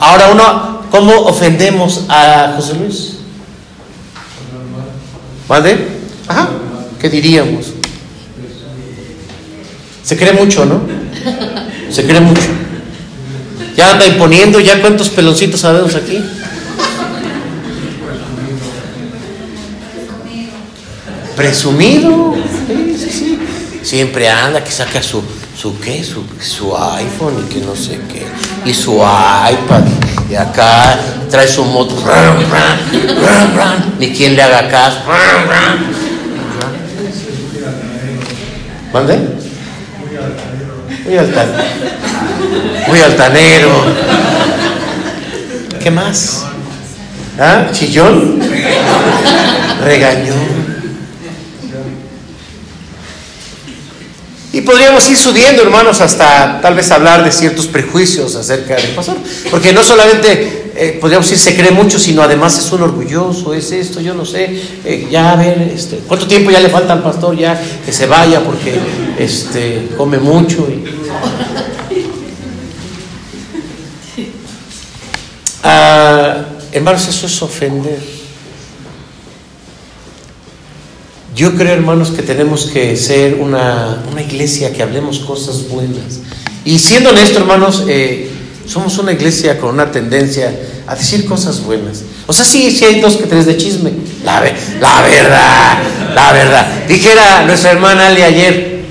[0.00, 3.12] Ahora uno, ¿cómo ofendemos a José Luis?
[5.52, 5.76] ¿Vale?
[6.28, 6.48] Ajá,
[6.98, 7.74] ¿qué diríamos?
[10.02, 10.80] Se cree mucho, ¿no?
[11.90, 12.40] Se cree mucho.
[13.76, 16.18] Ya anda imponiendo, ya cuántos peloncitos sabemos aquí.
[21.36, 22.34] Presumido.
[22.66, 23.38] Sí, sí, sí.
[23.82, 25.22] Siempre anda que saca su,
[25.54, 28.24] su qué, su, su iPhone y que no sé qué,
[28.64, 29.84] y su iPad,
[30.32, 30.96] y acá
[31.30, 31.94] trae su moto,
[33.98, 35.00] ni quien le haga caso.
[38.94, 39.18] ¿Mande?
[41.04, 41.54] Muy altanero.
[42.88, 43.70] Muy altanero.
[45.82, 46.46] ¿Qué más?
[47.38, 47.66] ¿Ah?
[47.70, 48.40] ¿Chillón?
[49.84, 50.51] Regañón.
[54.52, 59.16] Y podríamos ir subiendo, hermanos, hasta tal vez hablar de ciertos prejuicios acerca del pastor.
[59.50, 63.72] Porque no solamente eh, podríamos decir se cree mucho, sino además es un orgulloso, es
[63.72, 64.62] esto, yo no sé.
[64.84, 68.06] eh, ya a ver, este, ¿cuánto tiempo ya le falta al pastor ya que se
[68.06, 68.78] vaya porque
[69.18, 70.68] este, come mucho?
[70.68, 70.84] Y...
[75.64, 78.21] Ah, hermanos, eso es ofender.
[81.34, 86.20] Yo creo, hermanos, que tenemos que ser una, una iglesia que hablemos cosas buenas.
[86.64, 88.30] Y siendo honesto, hermanos, eh,
[88.66, 90.54] somos una iglesia con una tendencia
[90.86, 92.02] a decir cosas buenas.
[92.26, 93.92] O sea, sí, sí hay dos que tres de chisme.
[94.24, 95.78] La, ve- la verdad,
[96.14, 96.86] la verdad.
[96.86, 98.82] Dijera nuestra hermana Ali ayer,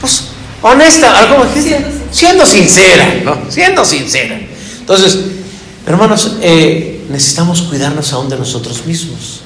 [0.00, 0.24] pues
[0.62, 1.78] honesta, algo dijiste,
[2.10, 3.38] siendo sincera, ¿no?
[3.50, 4.38] Siendo sincera.
[4.80, 5.18] Entonces,
[5.86, 9.42] Hermanos, eh, necesitamos cuidarnos aún de nosotros mismos.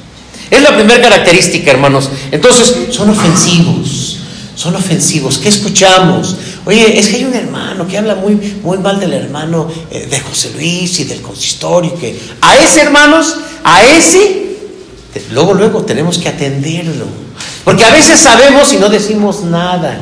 [0.51, 2.11] Es la primera característica, hermanos.
[2.31, 4.19] Entonces, son ofensivos.
[4.55, 5.39] Son ofensivos.
[5.39, 6.37] ¿Qué escuchamos?
[6.65, 10.21] Oye, es que hay un hermano que habla muy, muy mal del hermano eh, de
[10.21, 11.95] José Luis y del consistorio.
[11.95, 14.57] Que a ese, hermanos, a ese,
[15.31, 17.07] luego, luego tenemos que atenderlo.
[17.63, 20.01] Porque a veces sabemos y no decimos nada.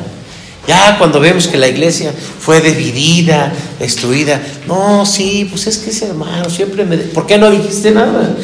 [0.67, 6.07] Ya cuando vemos que la iglesia fue dividida, destruida, no, sí, pues es que ese
[6.07, 6.97] hermano siempre me...
[6.97, 8.35] ¿Por qué no dijiste nada?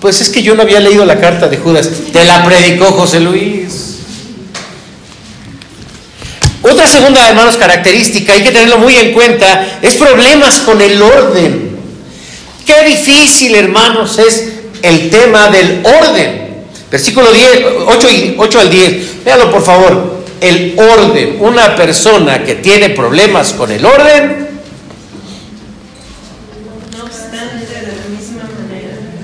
[0.00, 3.20] Pues es que yo no había leído la carta de Judas, te la predicó José
[3.20, 3.98] Luis.
[6.62, 11.70] Otra segunda, hermanos, característica, hay que tenerlo muy en cuenta, es problemas con el orden.
[12.66, 16.64] Qué difícil, hermanos, es el tema del orden.
[16.90, 19.24] Versículo 10, 8, y, 8 al 10.
[19.24, 20.20] Véalo, por favor.
[20.40, 21.36] El orden.
[21.40, 24.50] Una persona que tiene problemas con el orden,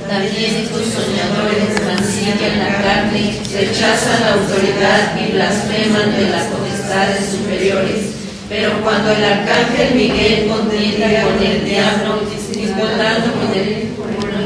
[0.09, 8.17] también estos soñadores mancillan la carne, rechazan la autoridad y blasfeman de las potestades superiores.
[8.49, 13.87] Pero cuando el arcángel Miguel contienda con el diablo, disputando con el,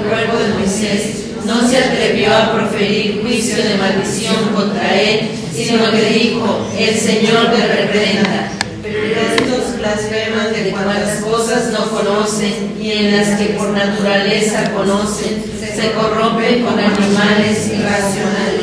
[0.09, 6.05] cuerpo de Moisés, no se atrevió a proferir juicio de maldición contra él, sino que
[6.11, 8.51] dijo, el Señor te reprenda.
[8.83, 8.99] Pero
[9.37, 15.93] estos blasfeman de cuantas cosas no conocen y en las que por naturaleza conocen, se
[15.93, 18.60] corrompen con animales irracionales.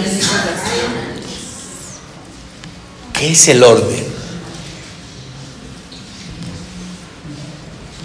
[3.17, 4.05] ¿Qué es el orden?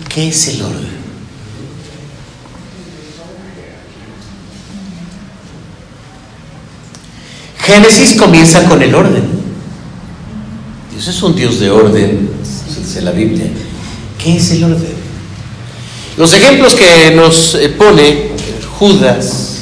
[0.09, 1.03] ¿Qué es el orden?
[7.59, 9.23] Génesis comienza con el orden.
[10.93, 12.31] Dios es un Dios de orden,
[12.79, 13.47] dice la Biblia.
[14.23, 15.03] ¿Qué es el orden?
[16.17, 18.33] Los ejemplos que nos eh, pone
[18.79, 19.61] Judas,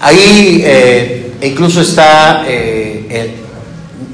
[0.00, 3.43] ahí eh, incluso está eh, el,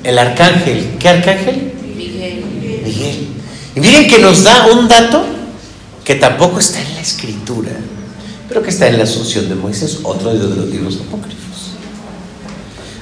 [0.04, 0.96] el arcángel.
[0.98, 1.72] ¿Qué arcángel?
[1.96, 2.44] Miguel.
[2.84, 3.28] Miguel.
[3.74, 5.24] Y miren que nos da un dato
[6.04, 7.72] que tampoco está en la escritura,
[8.48, 11.40] pero que está en la asunción de Moisés, otro de los libros apócrifos.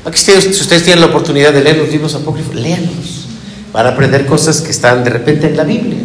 [0.05, 3.27] Aquí ustedes, si ustedes tienen la oportunidad de leer los libros apócrifos, léanlos
[3.73, 5.99] para aprender cosas que están de repente en la Biblia.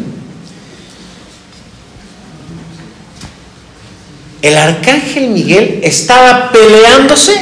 [4.42, 7.34] El arcángel Miguel estaba peleándose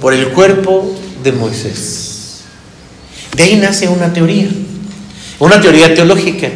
[0.00, 0.95] por el cuerpo
[1.26, 2.44] de Moisés.
[3.36, 4.48] De ahí nace una teoría,
[5.40, 6.48] una teoría teológica,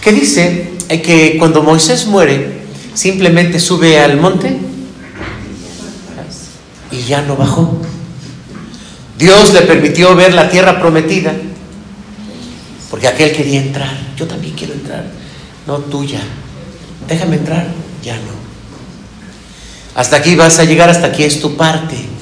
[0.00, 2.62] que dice que cuando Moisés muere,
[2.94, 4.56] simplemente sube al monte
[6.90, 7.80] y ya no bajó.
[9.18, 11.34] Dios le permitió ver la tierra prometida,
[12.90, 13.94] porque aquel quería entrar.
[14.16, 15.04] Yo también quiero entrar,
[15.66, 16.20] no tuya.
[17.06, 17.66] Déjame entrar,
[18.02, 18.32] ya no.
[19.94, 22.21] Hasta aquí vas a llegar, hasta aquí es tu parte.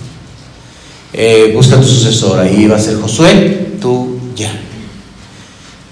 [1.12, 4.52] Eh, busca tu sucesor, ahí va a ser Josué, tú ya.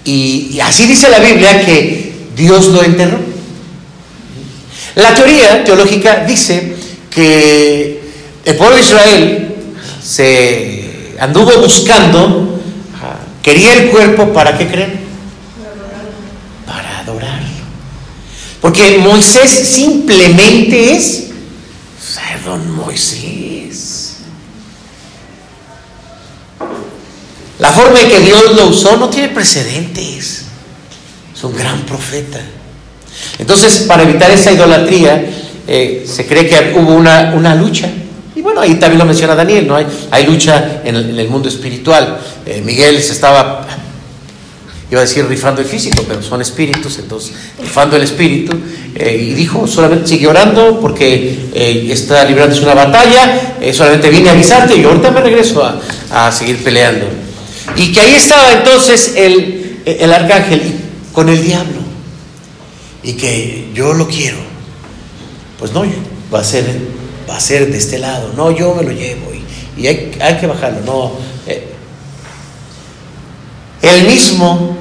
[0.05, 3.19] Y, así dice la Biblia que Dios lo enterró.
[4.95, 6.75] La teoría teológica dice
[7.09, 8.01] que
[8.45, 9.55] el pueblo de Israel
[10.01, 12.59] se anduvo buscando,
[13.01, 14.99] ah, quería el cuerpo para qué creen?
[16.65, 17.47] Para adorarlo.
[18.61, 21.29] Porque Moisés simplemente es,
[22.45, 23.38] don Moisés.
[27.59, 30.45] La forma en que Dios lo usó no tiene precedentes.
[31.35, 32.39] Es un gran profeta.
[33.37, 35.29] Entonces, para evitar esa idolatría,
[35.67, 37.89] eh, se cree que hubo una, una lucha.
[38.35, 39.75] Y bueno, ahí también lo menciona Daniel, ¿no?
[39.75, 42.17] Hay, hay lucha en el, mundo espiritual.
[42.45, 43.67] Eh, Miguel se estaba,
[44.89, 48.53] iba a decir rifando el físico, pero son espíritus, entonces rifando el espíritu.
[48.95, 51.49] eh, y dijo, solamente sigue orando porque
[51.91, 55.79] está librándose una batalla, solamente vine a avisarte y ahorita me regreso a,
[56.27, 57.28] a seguir peleando.
[57.75, 60.61] Y que ahí estaba entonces el, el arcángel
[61.13, 61.79] con el diablo.
[63.03, 64.37] Y que yo lo quiero.
[65.57, 65.83] Pues no,
[66.33, 66.65] va a ser,
[67.29, 68.33] va a ser de este lado.
[68.35, 70.81] No, yo me lo llevo y, y hay, hay que bajarlo.
[70.85, 71.11] No.
[71.47, 71.67] eh.
[73.81, 74.75] El mismo,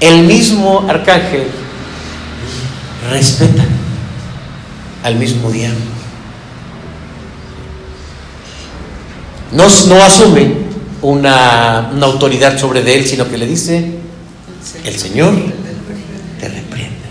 [0.00, 1.44] el mismo arcángel
[3.10, 3.64] respeta
[5.02, 5.78] al mismo diablo.
[9.52, 10.69] No, no asume
[11.02, 13.90] una, autoridad sobre de él, sino que le dice,
[14.84, 15.34] el Señor
[16.38, 17.08] te reprenda.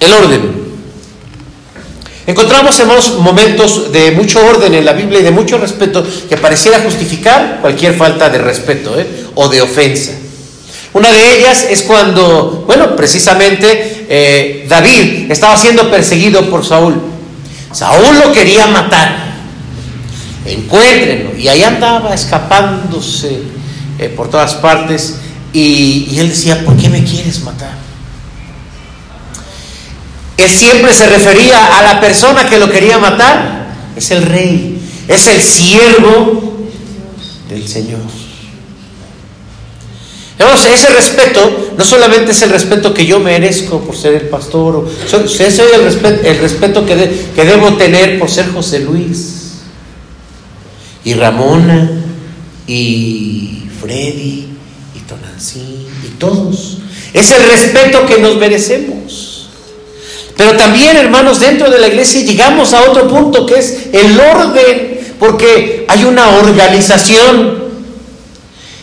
[0.00, 0.64] El orden.
[2.26, 6.80] Encontramos, hermanos, momentos de mucho orden en la Biblia y de mucho respeto que pareciera
[6.80, 9.06] justificar cualquier falta de respeto ¿eh?
[9.34, 10.12] o de ofensa.
[10.94, 16.94] Una de ellas es cuando, bueno, precisamente eh, David estaba siendo perseguido por Saúl.
[17.72, 19.33] Saúl lo quería matar.
[20.46, 21.36] Encuéntrenlo.
[21.36, 23.42] Y ahí andaba escapándose
[23.98, 25.16] eh, por todas partes.
[25.52, 27.76] Y, él decía, ¿por qué me quieres matar?
[30.36, 33.64] Él siempre se refería a la persona que lo quería matar.
[33.96, 36.66] Es el rey, es el siervo
[37.48, 38.00] del Señor.
[40.36, 44.74] Entonces, ese respeto no solamente es el respeto que yo merezco por ser el pastor,
[44.76, 48.80] o, ese es el respeto, el respeto que, de- que debo tener por ser José
[48.80, 49.43] Luis,
[51.04, 51.90] y Ramona,
[52.66, 54.46] y Freddy,
[54.94, 56.78] y Tonancy, y todos.
[57.12, 59.48] Es el respeto que nos merecemos.
[60.36, 64.98] Pero también, hermanos, dentro de la iglesia llegamos a otro punto que es el orden,
[65.18, 67.62] porque hay una organización.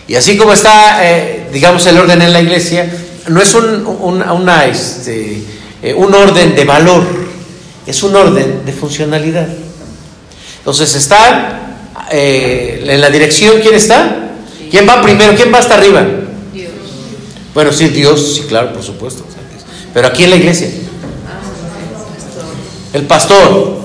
[0.08, 2.90] Y así como está, eh, digamos, el orden en la iglesia,
[3.28, 5.44] no es un, un- una, este,
[5.84, 7.06] eh, un orden de valor,
[7.86, 9.48] es un orden de funcionalidad.
[10.60, 11.71] Entonces está
[12.12, 14.32] eh, en la dirección, ¿quién está?
[14.70, 15.36] ¿Quién va primero?
[15.36, 16.06] ¿Quién va hasta arriba?
[16.54, 16.72] Dios.
[17.54, 19.26] Bueno, sí, Dios, sí, claro, por supuesto.
[19.94, 20.70] Pero aquí en la iglesia.
[22.94, 23.80] El pastor.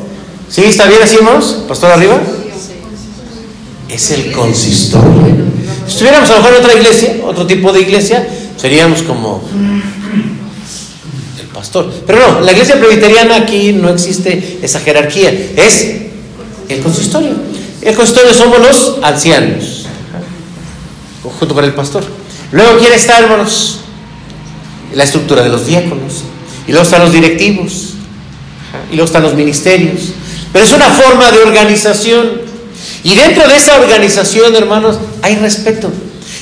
[0.48, 0.62] ¿Sí?
[0.64, 1.64] ¿Está bien así, hermanos?
[1.66, 2.20] ¿Pastor arriba?
[3.88, 5.10] Es el consistorio.
[5.86, 9.42] Si estuviéramos a lo mejor en otra iglesia, otro tipo de iglesia, seríamos como
[11.40, 11.92] el pastor.
[12.06, 15.30] Pero no, en la iglesia presbiteriana aquí no existe esa jerarquía.
[15.56, 15.96] Es
[16.68, 17.55] el consistorio.
[17.86, 19.86] El consistorio somos los ancianos,
[21.22, 22.04] junto con el pastor.
[22.50, 23.78] Luego, ¿quién está, hermanos?
[24.92, 26.24] La estructura de los diáconos.
[26.66, 27.90] Y luego están los directivos.
[28.90, 30.00] Y luego están los ministerios.
[30.52, 32.40] Pero es una forma de organización.
[33.04, 35.88] Y dentro de esa organización, hermanos, hay respeto.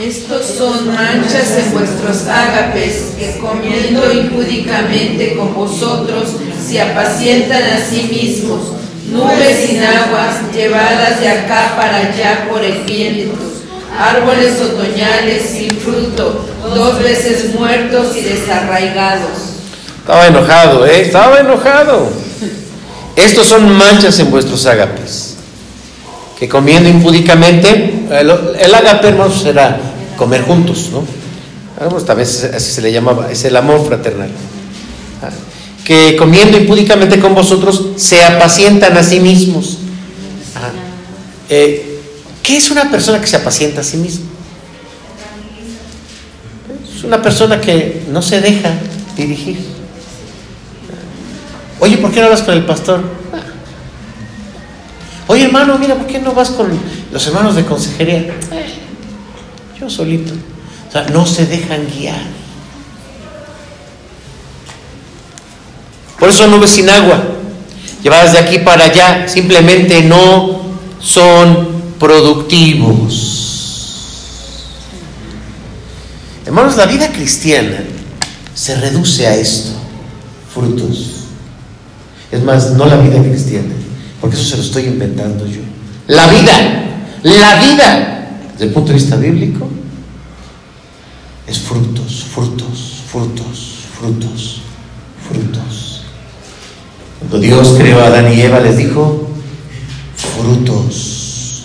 [0.00, 8.08] Estos son manchas en vuestros ágapes, que comiendo impúdicamente con vosotros se apacientan a sí
[8.10, 8.60] mismos,
[9.10, 13.36] nubes sin aguas, llevadas de acá para allá por el viento,
[13.98, 19.30] árboles otoñales sin fruto, dos veces muertos y desarraigados.
[19.98, 21.02] Estaba enojado, ¿eh?
[21.02, 22.08] Estaba enojado.
[23.16, 25.36] Estos son manchas en vuestros ágapes,
[26.38, 29.78] que comiendo impúdicamente, el, el ágape, hermanos, era
[30.16, 31.04] comer juntos, ¿no?
[32.04, 34.30] Tal vez así se le llamaba, es el amor fraternal.
[35.90, 39.78] Que comiendo impúdicamente con vosotros se apacientan a sí mismos.
[41.48, 41.98] Eh,
[42.44, 44.26] ¿Qué es una persona que se apacienta a sí misma?
[46.96, 48.70] Es una persona que no se deja
[49.16, 49.58] dirigir.
[51.80, 53.02] Oye, ¿por qué no vas con el pastor?
[53.32, 53.40] Ah.
[55.26, 56.68] Oye, hermano, mira, ¿por qué no vas con
[57.10, 58.18] los hermanos de consejería?
[58.18, 58.34] Eh,
[59.80, 60.34] yo solito.
[60.88, 62.39] O sea, no se dejan guiar.
[66.20, 67.24] Por eso nubes sin agua,
[68.02, 70.60] llevadas de aquí para allá, simplemente no
[71.00, 73.38] son productivos.
[76.44, 77.82] Hermanos, la vida cristiana
[78.54, 79.70] se reduce a esto,
[80.52, 81.12] frutos.
[82.30, 83.74] Es más, no la vida cristiana,
[84.20, 85.60] porque eso se lo estoy inventando yo.
[86.06, 86.84] La vida,
[87.22, 89.68] la vida desde el punto de vista bíblico,
[91.46, 94.60] es frutos, frutos, frutos, frutos,
[95.26, 95.99] frutos.
[97.20, 99.28] Cuando Dios creó a Adán y Eva les dijo,
[100.16, 101.64] frutos,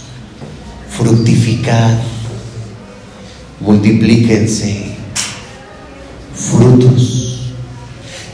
[0.89, 1.95] fructificad,
[3.61, 4.95] multiplíquense,
[6.35, 7.53] frutos.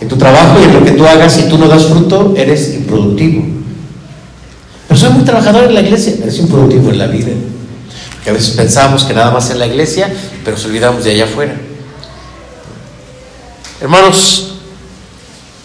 [0.01, 2.73] En tu trabajo y en lo que tú hagas, si tú no das fruto, eres
[2.73, 3.45] improductivo.
[4.87, 7.31] Pero soy muy trabajador en la iglesia, eres improductivo en la vida.
[8.23, 10.11] Que a veces pensamos que nada más en la iglesia,
[10.43, 11.55] pero nos olvidamos de allá afuera.
[13.79, 14.50] Hermanos,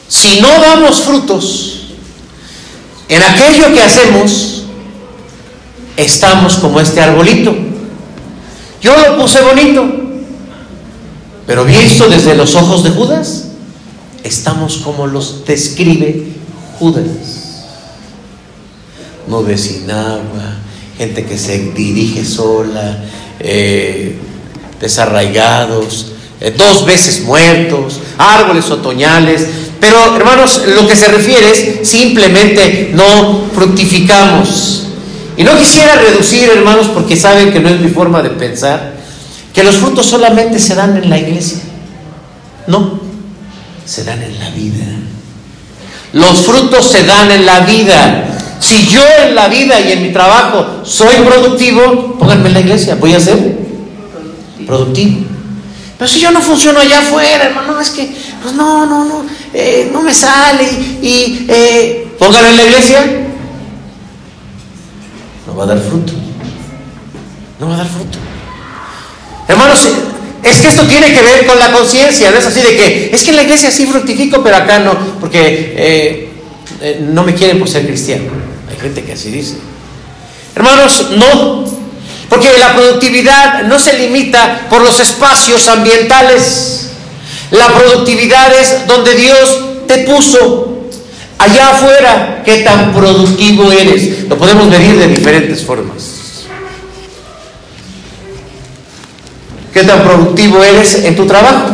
[0.08, 1.76] si no damos frutos
[3.08, 4.64] en aquello que hacemos,
[5.96, 7.54] estamos como este arbolito.
[8.80, 9.84] Yo lo puse bonito,
[11.46, 13.48] pero visto desde los ojos de Judas,
[14.22, 16.24] estamos como los describe
[16.78, 17.06] Judas.
[19.26, 20.56] Nubes sin agua,
[20.98, 23.04] gente que se dirige sola,
[23.40, 24.16] eh,
[24.80, 29.65] desarraigados, eh, dos veces muertos, árboles otoñales.
[29.86, 34.88] Pero hermanos, lo que se refiere es simplemente no fructificamos.
[35.36, 38.94] Y no quisiera reducir, hermanos, porque saben que no es mi forma de pensar,
[39.54, 41.58] que los frutos solamente se dan en la iglesia.
[42.66, 42.98] No,
[43.84, 44.86] se dan en la vida.
[46.14, 48.24] Los frutos se dan en la vida.
[48.58, 52.96] Si yo en la vida y en mi trabajo soy productivo, pónganme en la iglesia,
[52.96, 53.56] voy a ser
[54.66, 55.26] productivo.
[55.98, 59.24] Pero si yo no funciono allá afuera, hermano, es que, pues no, no, no,
[59.54, 60.64] eh, no me sale
[61.02, 63.04] y, eh, pónganlo en la iglesia,
[65.46, 66.12] no va a dar fruto.
[67.58, 68.18] No va a dar fruto.
[69.48, 69.88] Hermanos,
[70.42, 73.22] es que esto tiene que ver con la conciencia, no es así de que, es
[73.22, 76.28] que en la iglesia sí fructifico, pero acá no, porque eh,
[76.80, 78.24] eh, no me quieren por ser cristiano.
[78.70, 79.56] Hay gente que así dice.
[80.54, 81.64] Hermanos, no,
[82.28, 86.85] porque la productividad no se limita por los espacios ambientales.
[87.50, 90.88] La productividad es donde Dios te puso.
[91.38, 94.28] Allá afuera, qué tan productivo eres.
[94.28, 96.16] Lo podemos medir de diferentes formas.
[99.72, 101.66] ¿Qué tan productivo eres en tu trabajo?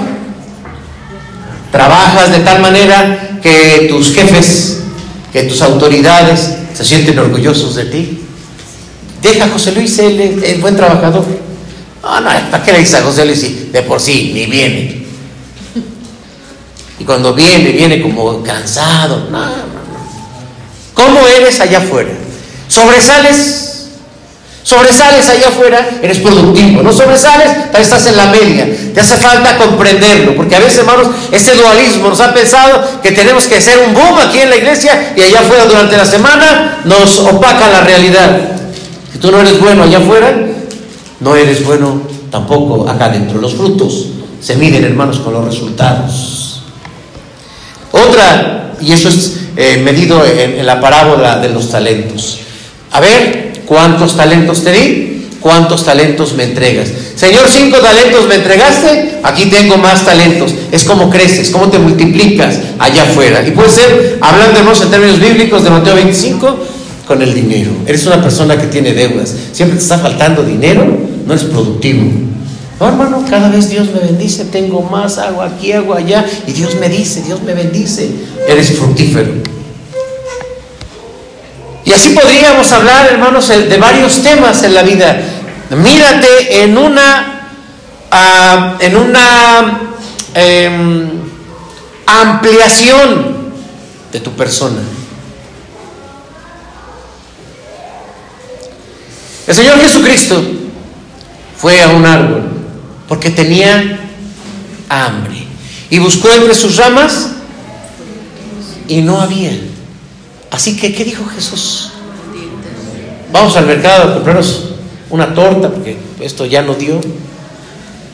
[1.70, 4.80] Trabajas de tal manera que tus jefes,
[5.32, 8.18] que tus autoridades se sienten orgullosos de ti.
[9.22, 11.24] Deja a José Luis, él es buen trabajador.
[12.02, 13.72] No, no, ¿para qué le dices a José Luis?
[13.72, 15.01] De por sí, ni viene.
[16.98, 19.28] Y cuando viene, viene como cansado.
[19.30, 19.82] No, no, no.
[20.94, 22.10] ¿Cómo eres allá afuera?
[22.68, 23.72] ¿Sobresales?
[24.64, 26.82] Sobresales allá afuera, eres productivo.
[26.82, 28.68] No sobresales, estás en la media.
[28.94, 33.46] Te hace falta comprenderlo, porque a veces, hermanos, este dualismo nos ha pensado que tenemos
[33.46, 37.18] que ser un boom aquí en la iglesia y allá afuera durante la semana nos
[37.18, 38.38] opaca la realidad.
[39.12, 40.32] Si tú no eres bueno allá afuera,
[41.18, 43.40] no eres bueno tampoco acá adentro.
[43.40, 44.06] Los frutos
[44.40, 46.31] se miden, hermanos, con los resultados.
[47.92, 52.40] Otra, y eso es eh, medido en, la parábola de los talentos.
[52.90, 55.28] A ver, ¿cuántos talentos te di?
[55.40, 56.88] ¿Cuántos talentos me entregas?
[57.16, 60.54] Señor, cinco talentos me entregaste, aquí tengo más talentos.
[60.70, 63.46] Es como creces, cómo te multiplicas allá afuera.
[63.46, 66.58] Y puede ser, hablando en términos bíblicos de Mateo 25,
[67.06, 67.70] con el dinero.
[67.86, 69.34] Eres una persona que tiene deudas.
[69.52, 70.86] Siempre te está faltando dinero,
[71.26, 72.31] no eres productivo.
[72.82, 76.74] No, hermano, cada vez Dios me bendice, tengo más, hago aquí, hago allá, y Dios
[76.80, 78.10] me dice, Dios me bendice.
[78.48, 79.34] Eres fructífero.
[81.84, 85.16] Y así podríamos hablar, hermanos, de varios temas en la vida.
[85.70, 87.48] Mírate en una,
[88.10, 89.80] uh, en una
[90.34, 91.08] eh,
[92.04, 93.52] ampliación
[94.10, 94.80] de tu persona.
[99.46, 100.42] El Señor Jesucristo
[101.56, 102.51] fue a un árbol
[103.12, 104.00] porque tenía
[104.88, 105.44] hambre
[105.90, 107.28] y buscó entre sus ramas
[108.88, 109.52] y no había.
[110.50, 111.90] Así que, ¿qué dijo Jesús?
[113.30, 114.70] Vamos al mercado a comprarnos
[115.10, 117.02] una torta porque esto ya no dio.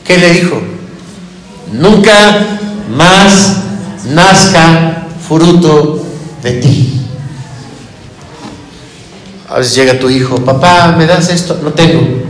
[0.03, 0.61] ¿Qué le dijo?
[1.71, 2.59] Nunca
[2.93, 3.55] más
[4.03, 6.05] nazca fruto
[6.43, 7.01] de ti.
[9.47, 11.57] A veces llega tu hijo, papá, ¿me das esto?
[11.63, 12.28] No tengo.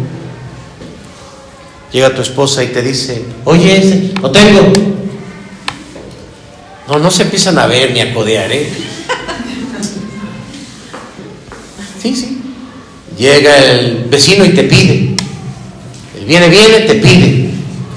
[1.91, 4.71] Llega tu esposa y te dice, oye, no tengo.
[6.87, 8.69] No, no se empiezan a ver ni a codear, ¿eh?
[12.01, 12.41] Sí, sí.
[13.17, 15.15] Llega el vecino y te pide.
[16.17, 17.49] El viene, viene, te pide.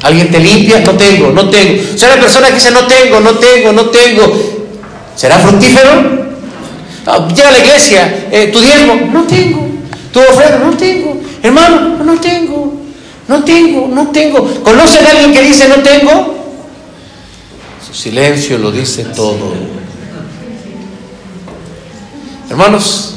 [0.02, 1.82] Alguien te limpia, no tengo, no tengo.
[1.94, 4.22] O sea, la persona que dice, no tengo, no tengo, no tengo.
[5.14, 6.22] ¿Será fructífero?
[7.34, 9.68] llega a la iglesia, eh, tu diezmo, no tengo.
[10.12, 11.20] Tu ofrenda, no tengo.
[11.42, 12.71] Hermano, no tengo.
[13.32, 14.62] No tengo, no tengo.
[14.62, 16.34] ¿Conocen a alguien que dice no tengo?
[17.86, 19.54] Su silencio lo dice todo.
[22.50, 23.11] Hermanos,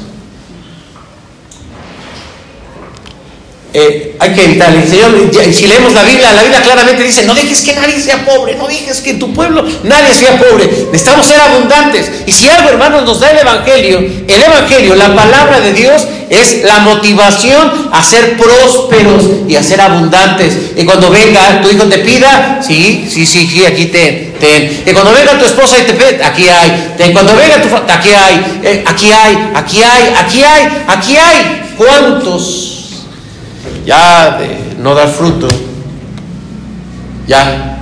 [3.78, 4.74] eh, hay que evitar.
[4.74, 8.24] El Señor, si leemos la Biblia, la Biblia claramente dice, no dejes que nadie sea
[8.24, 10.66] pobre, no dejes que en tu pueblo nadie sea pobre.
[10.90, 12.10] Necesitamos ser abundantes.
[12.26, 16.64] Y si algo, hermanos, nos da el Evangelio, el Evangelio, la palabra de Dios, es
[16.64, 20.56] la motivación a ser prósperos y a ser abundantes.
[20.74, 24.84] Y cuando venga tu hijo te pida, sí, sí, sí, sí, aquí te, ten.
[24.86, 26.94] Y cuando venga tu esposa y te pide, aquí hay.
[26.96, 27.12] Ten.
[27.12, 31.62] Cuando venga tu aquí hay, eh, aquí hay, aquí hay, aquí hay, aquí hay.
[31.76, 32.75] ¿Cuántos?
[33.86, 35.48] Ya de no dar fruto,
[37.26, 37.78] ya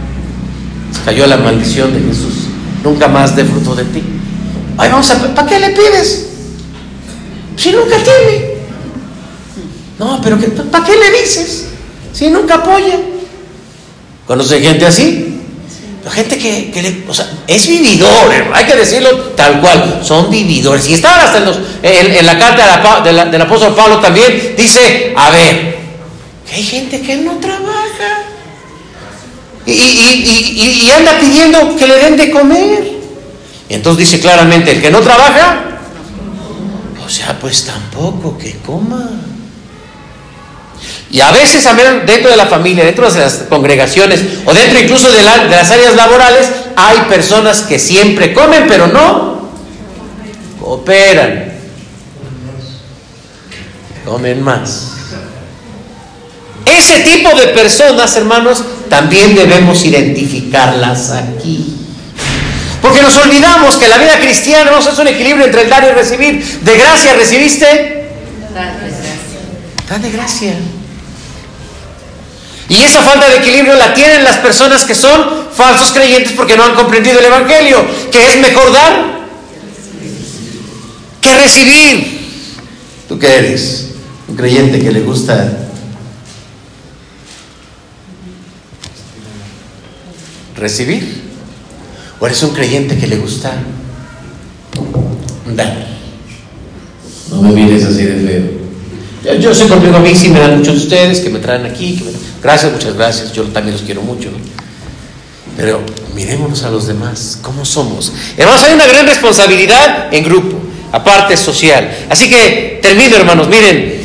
[1.05, 2.45] cayó la maldición de Jesús.
[2.85, 4.03] Nunca más dé fruto de ti.
[4.77, 6.27] Ay, vamos a, ¿para qué le pides?
[7.57, 8.55] Si nunca tiene.
[9.99, 10.39] No, pero
[10.71, 11.69] ¿para qué le dices?
[12.13, 12.99] Si nunca apoya.
[14.27, 15.31] ¿Conoce gente así?
[16.11, 20.87] Gente que, o sea, es vividor, hay que decirlo tal cual, son vividores.
[20.89, 25.84] Y estaban hasta en, los, en, la carta del apóstol Pablo también, dice, a ver,
[26.55, 28.23] hay gente que no trabaja
[29.67, 32.93] y, anda pidiendo que le den de comer.
[33.69, 35.81] Y entonces dice claramente, el que no trabaja,
[37.05, 39.11] o sea, pues tampoco que coma.
[41.11, 41.67] Y a veces
[42.07, 45.97] dentro de la familia, dentro de las congregaciones o dentro incluso de, de las áreas
[45.97, 46.47] laborales,
[46.77, 49.49] hay personas que siempre comen, pero no
[50.61, 51.53] cooperan.
[54.05, 54.94] Comen más.
[56.67, 61.77] Ese tipo de personas, hermanos, también debemos identificarlas aquí.
[62.81, 65.95] Porque nos olvidamos que la vida cristiana no es un equilibrio entre el dar y
[65.95, 66.61] recibir.
[66.61, 68.11] De gracia recibiste.
[69.89, 70.55] Da de gracia.
[72.69, 76.65] Y esa falta de equilibrio la tienen las personas que son falsos creyentes porque no
[76.65, 79.27] han comprendido el Evangelio, que es mejor dar
[81.21, 82.21] que recibir.
[83.09, 83.89] ¿Tú qué eres?
[84.29, 85.64] Un creyente que le gusta
[90.65, 91.23] recibir?
[92.19, 93.53] ¿O eres un creyente que le gusta
[95.55, 95.87] dar?
[97.31, 99.39] No me mires así de feo.
[99.39, 102.03] Yo sé conmigo a mí, sí me dan muchos de ustedes que me traen aquí.
[102.43, 103.33] Gracias, muchas gracias.
[103.33, 104.31] Yo también los quiero mucho.
[105.57, 105.83] Pero
[106.15, 108.13] mirémonos a los demás, ¿cómo somos?
[108.37, 110.57] Hermanos, hay una gran responsabilidad en grupo,
[110.93, 111.91] aparte social.
[112.09, 113.49] Así que termino, hermanos.
[113.49, 114.01] Miren,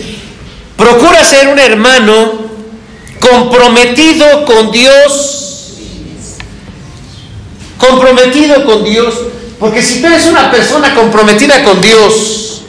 [0.75, 2.49] procura ser un hermano
[3.19, 5.38] comprometido con Dios
[7.89, 9.13] comprometido con Dios,
[9.59, 12.61] porque si tú eres una persona comprometida con Dios,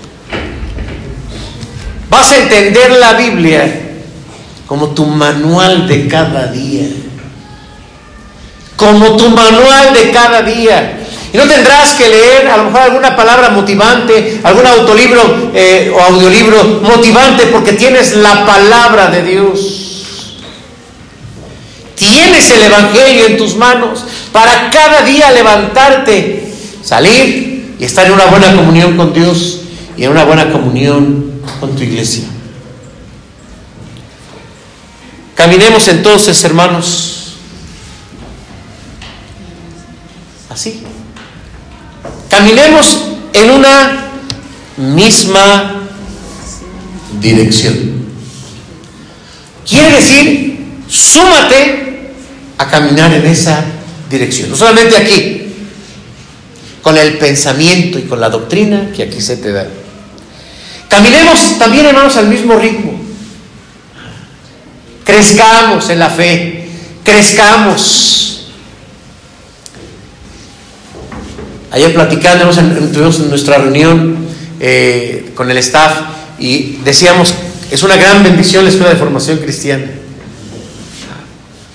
[2.08, 3.80] vas a entender la Biblia
[4.66, 6.88] como tu manual de cada día.
[8.76, 10.96] Como tu manual de cada día.
[11.32, 16.00] Y no tendrás que leer a lo mejor alguna palabra motivante, algún autolibro eh, o
[16.00, 19.80] audiolibro motivante porque tienes la palabra de Dios.
[21.94, 26.52] Tienes el Evangelio en tus manos para cada día levantarte,
[26.82, 29.60] salir y estar en una buena comunión con Dios
[29.96, 32.24] y en una buena comunión con tu iglesia.
[35.34, 37.34] Caminemos entonces, hermanos,
[40.50, 40.82] así.
[42.28, 42.98] Caminemos
[43.32, 44.10] en una
[44.76, 45.80] misma
[47.20, 48.04] dirección.
[49.66, 52.12] Quiere decir, súmate
[52.58, 53.79] a caminar en esa dirección.
[54.48, 55.42] No solamente aquí,
[56.82, 59.66] con el pensamiento y con la doctrina que aquí se te da.
[60.88, 63.00] Caminemos también, hermanos, al mismo ritmo.
[65.04, 66.68] Crezcamos en la fe,
[67.04, 68.48] crezcamos.
[71.70, 72.50] Ayer platicando,
[72.92, 74.26] tuvimos nuestra reunión
[74.58, 76.00] eh, con el staff
[76.40, 77.32] y decíamos,
[77.70, 79.86] es una gran bendición la escuela de formación cristiana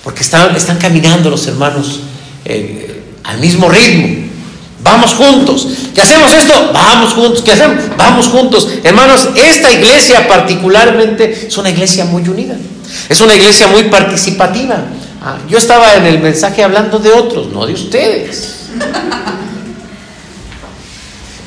[0.05, 2.01] porque están, están caminando los hermanos
[3.23, 4.25] al mismo ritmo.
[4.83, 5.67] Vamos juntos.
[5.95, 6.71] ¿Qué hacemos esto?
[6.71, 7.41] Vamos juntos.
[7.43, 7.77] ¿Qué hacemos?
[7.97, 8.69] Vamos juntos.
[8.83, 12.55] Hermanos, esta iglesia particularmente es una iglesia muy unida.
[13.09, 14.77] Es una iglesia muy participativa.
[15.23, 18.67] Ah, yo estaba en el mensaje hablando de otros, no de ustedes.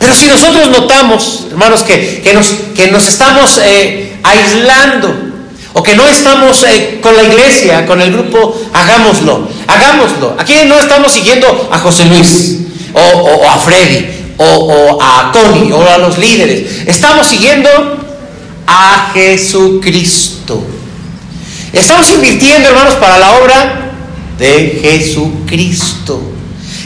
[0.01, 5.28] Pero si nosotros notamos, hermanos, que, nos, que nos estamos eh, aislando
[5.73, 10.35] o que no estamos eh, con la iglesia, con el grupo, hagámoslo, hagámoslo.
[10.39, 12.59] Aquí no estamos siguiendo a José Luis
[12.93, 16.87] o, a Freddy o, a Tony o a los líderes.
[16.87, 17.69] Estamos siguiendo
[18.67, 20.63] a Jesucristo.
[21.73, 23.93] Estamos invirtiendo, hermanos, para la obra
[24.39, 26.21] de Jesucristo.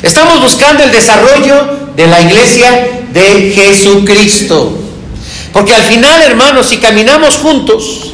[0.02, 4.78] Estamos buscando el desarrollo de la iglesia de Jesucristo.
[5.52, 8.11] Porque al final, hermanos, si caminamos juntos,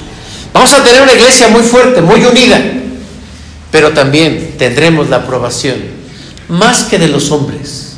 [0.52, 2.60] vamos a tener una iglesia muy fuerte, muy unida.
[3.70, 5.76] Pero también tendremos la aprobación,
[6.48, 7.96] más que de los hombres,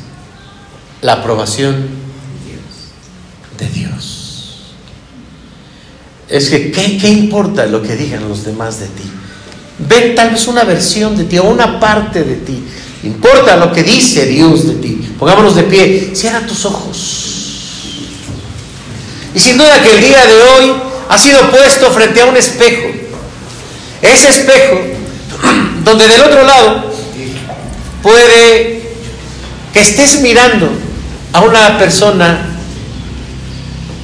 [1.01, 1.87] la aprobación
[3.57, 4.75] de Dios.
[6.27, 9.03] Es que, ¿qué, importa lo que digan los demás de ti?
[9.79, 12.63] Ve tal vez una versión de ti o una parte de ti.
[13.03, 15.09] Importa lo que dice Dios de ti.
[15.17, 16.11] Pongámonos de pie.
[16.13, 17.31] Cierra tus ojos.
[19.33, 20.73] Y sin duda que el día de hoy
[21.09, 22.89] ha sido puesto frente a un espejo.
[24.01, 24.81] Ese espejo,
[25.83, 26.91] donde del otro lado
[28.01, 28.81] puede
[29.73, 30.69] que estés mirando
[31.33, 32.47] a una persona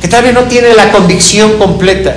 [0.02, 2.16] que tal vez no tiene la convicción completa.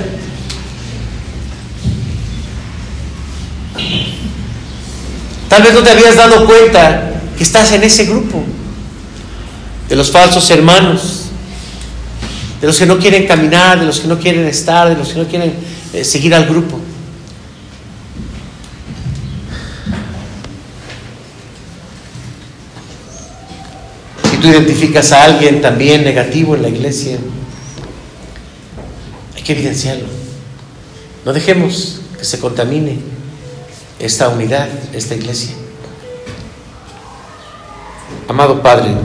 [5.49, 8.41] Tal vez no te habías dado cuenta que estás en ese grupo
[9.89, 11.20] de los falsos hermanos,
[12.61, 15.19] de los que no quieren caminar, de los que no quieren estar, de los que
[15.19, 15.55] no quieren
[15.93, 16.79] eh, seguir al grupo.
[24.29, 27.17] Si tú identificas a alguien también negativo en la iglesia,
[29.35, 30.05] hay que evidenciarlo.
[31.25, 32.99] No dejemos que se contamine
[33.99, 35.55] esta unidad, esta iglesia.
[38.27, 38.95] Amado Padre,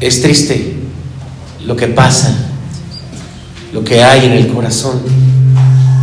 [0.00, 0.76] es triste
[1.64, 2.34] lo que pasa,
[3.72, 5.02] lo que hay en el corazón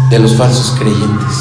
[0.10, 1.36] de los falsos creyentes.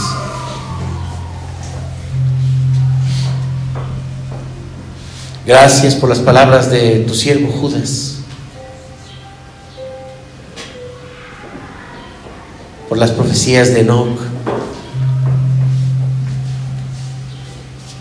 [5.46, 8.16] Gracias por las palabras de tu siervo Judas,
[12.88, 14.18] por las profecías de Enoch,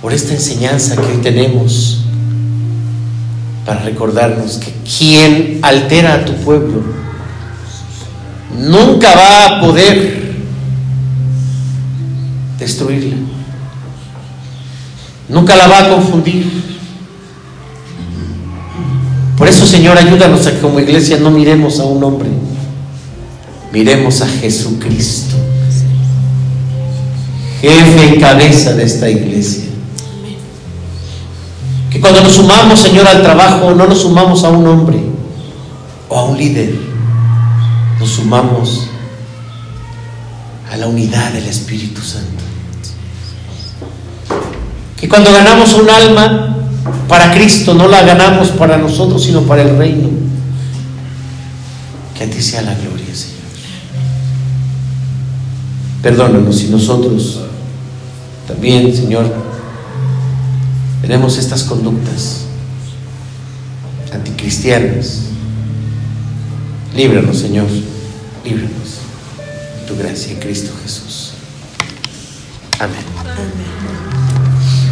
[0.02, 2.05] por esta enseñanza que hoy tenemos
[3.66, 6.84] para recordarnos que quien altera a tu pueblo
[8.58, 10.36] nunca va a poder
[12.60, 13.16] destruirla,
[15.28, 16.76] nunca la va a confundir.
[19.36, 22.30] Por eso, Señor, ayúdanos a que como iglesia no miremos a un hombre,
[23.74, 25.36] miremos a Jesucristo,
[27.62, 29.75] jefe y cabeza de esta iglesia.
[31.96, 35.00] Que cuando nos sumamos, Señor, al trabajo, no nos sumamos a un hombre
[36.10, 36.76] o a un líder,
[37.98, 38.88] nos sumamos
[40.70, 42.44] a la unidad del Espíritu Santo.
[44.98, 46.58] Que cuando ganamos un alma
[47.08, 50.10] para Cristo, no la ganamos para nosotros, sino para el reino.
[52.14, 53.36] Que a ti sea la gloria, Señor.
[56.02, 57.40] Perdónanos si nosotros
[58.46, 59.45] también, Señor,
[61.06, 62.46] tenemos estas conductas
[64.12, 65.20] anticristianas.
[66.96, 67.68] Líbranos, Señor,
[68.44, 69.02] líbranos.
[69.88, 71.34] Tu gracia en Cristo Jesús.
[72.80, 73.06] Amén.
[73.20, 73.85] Amén.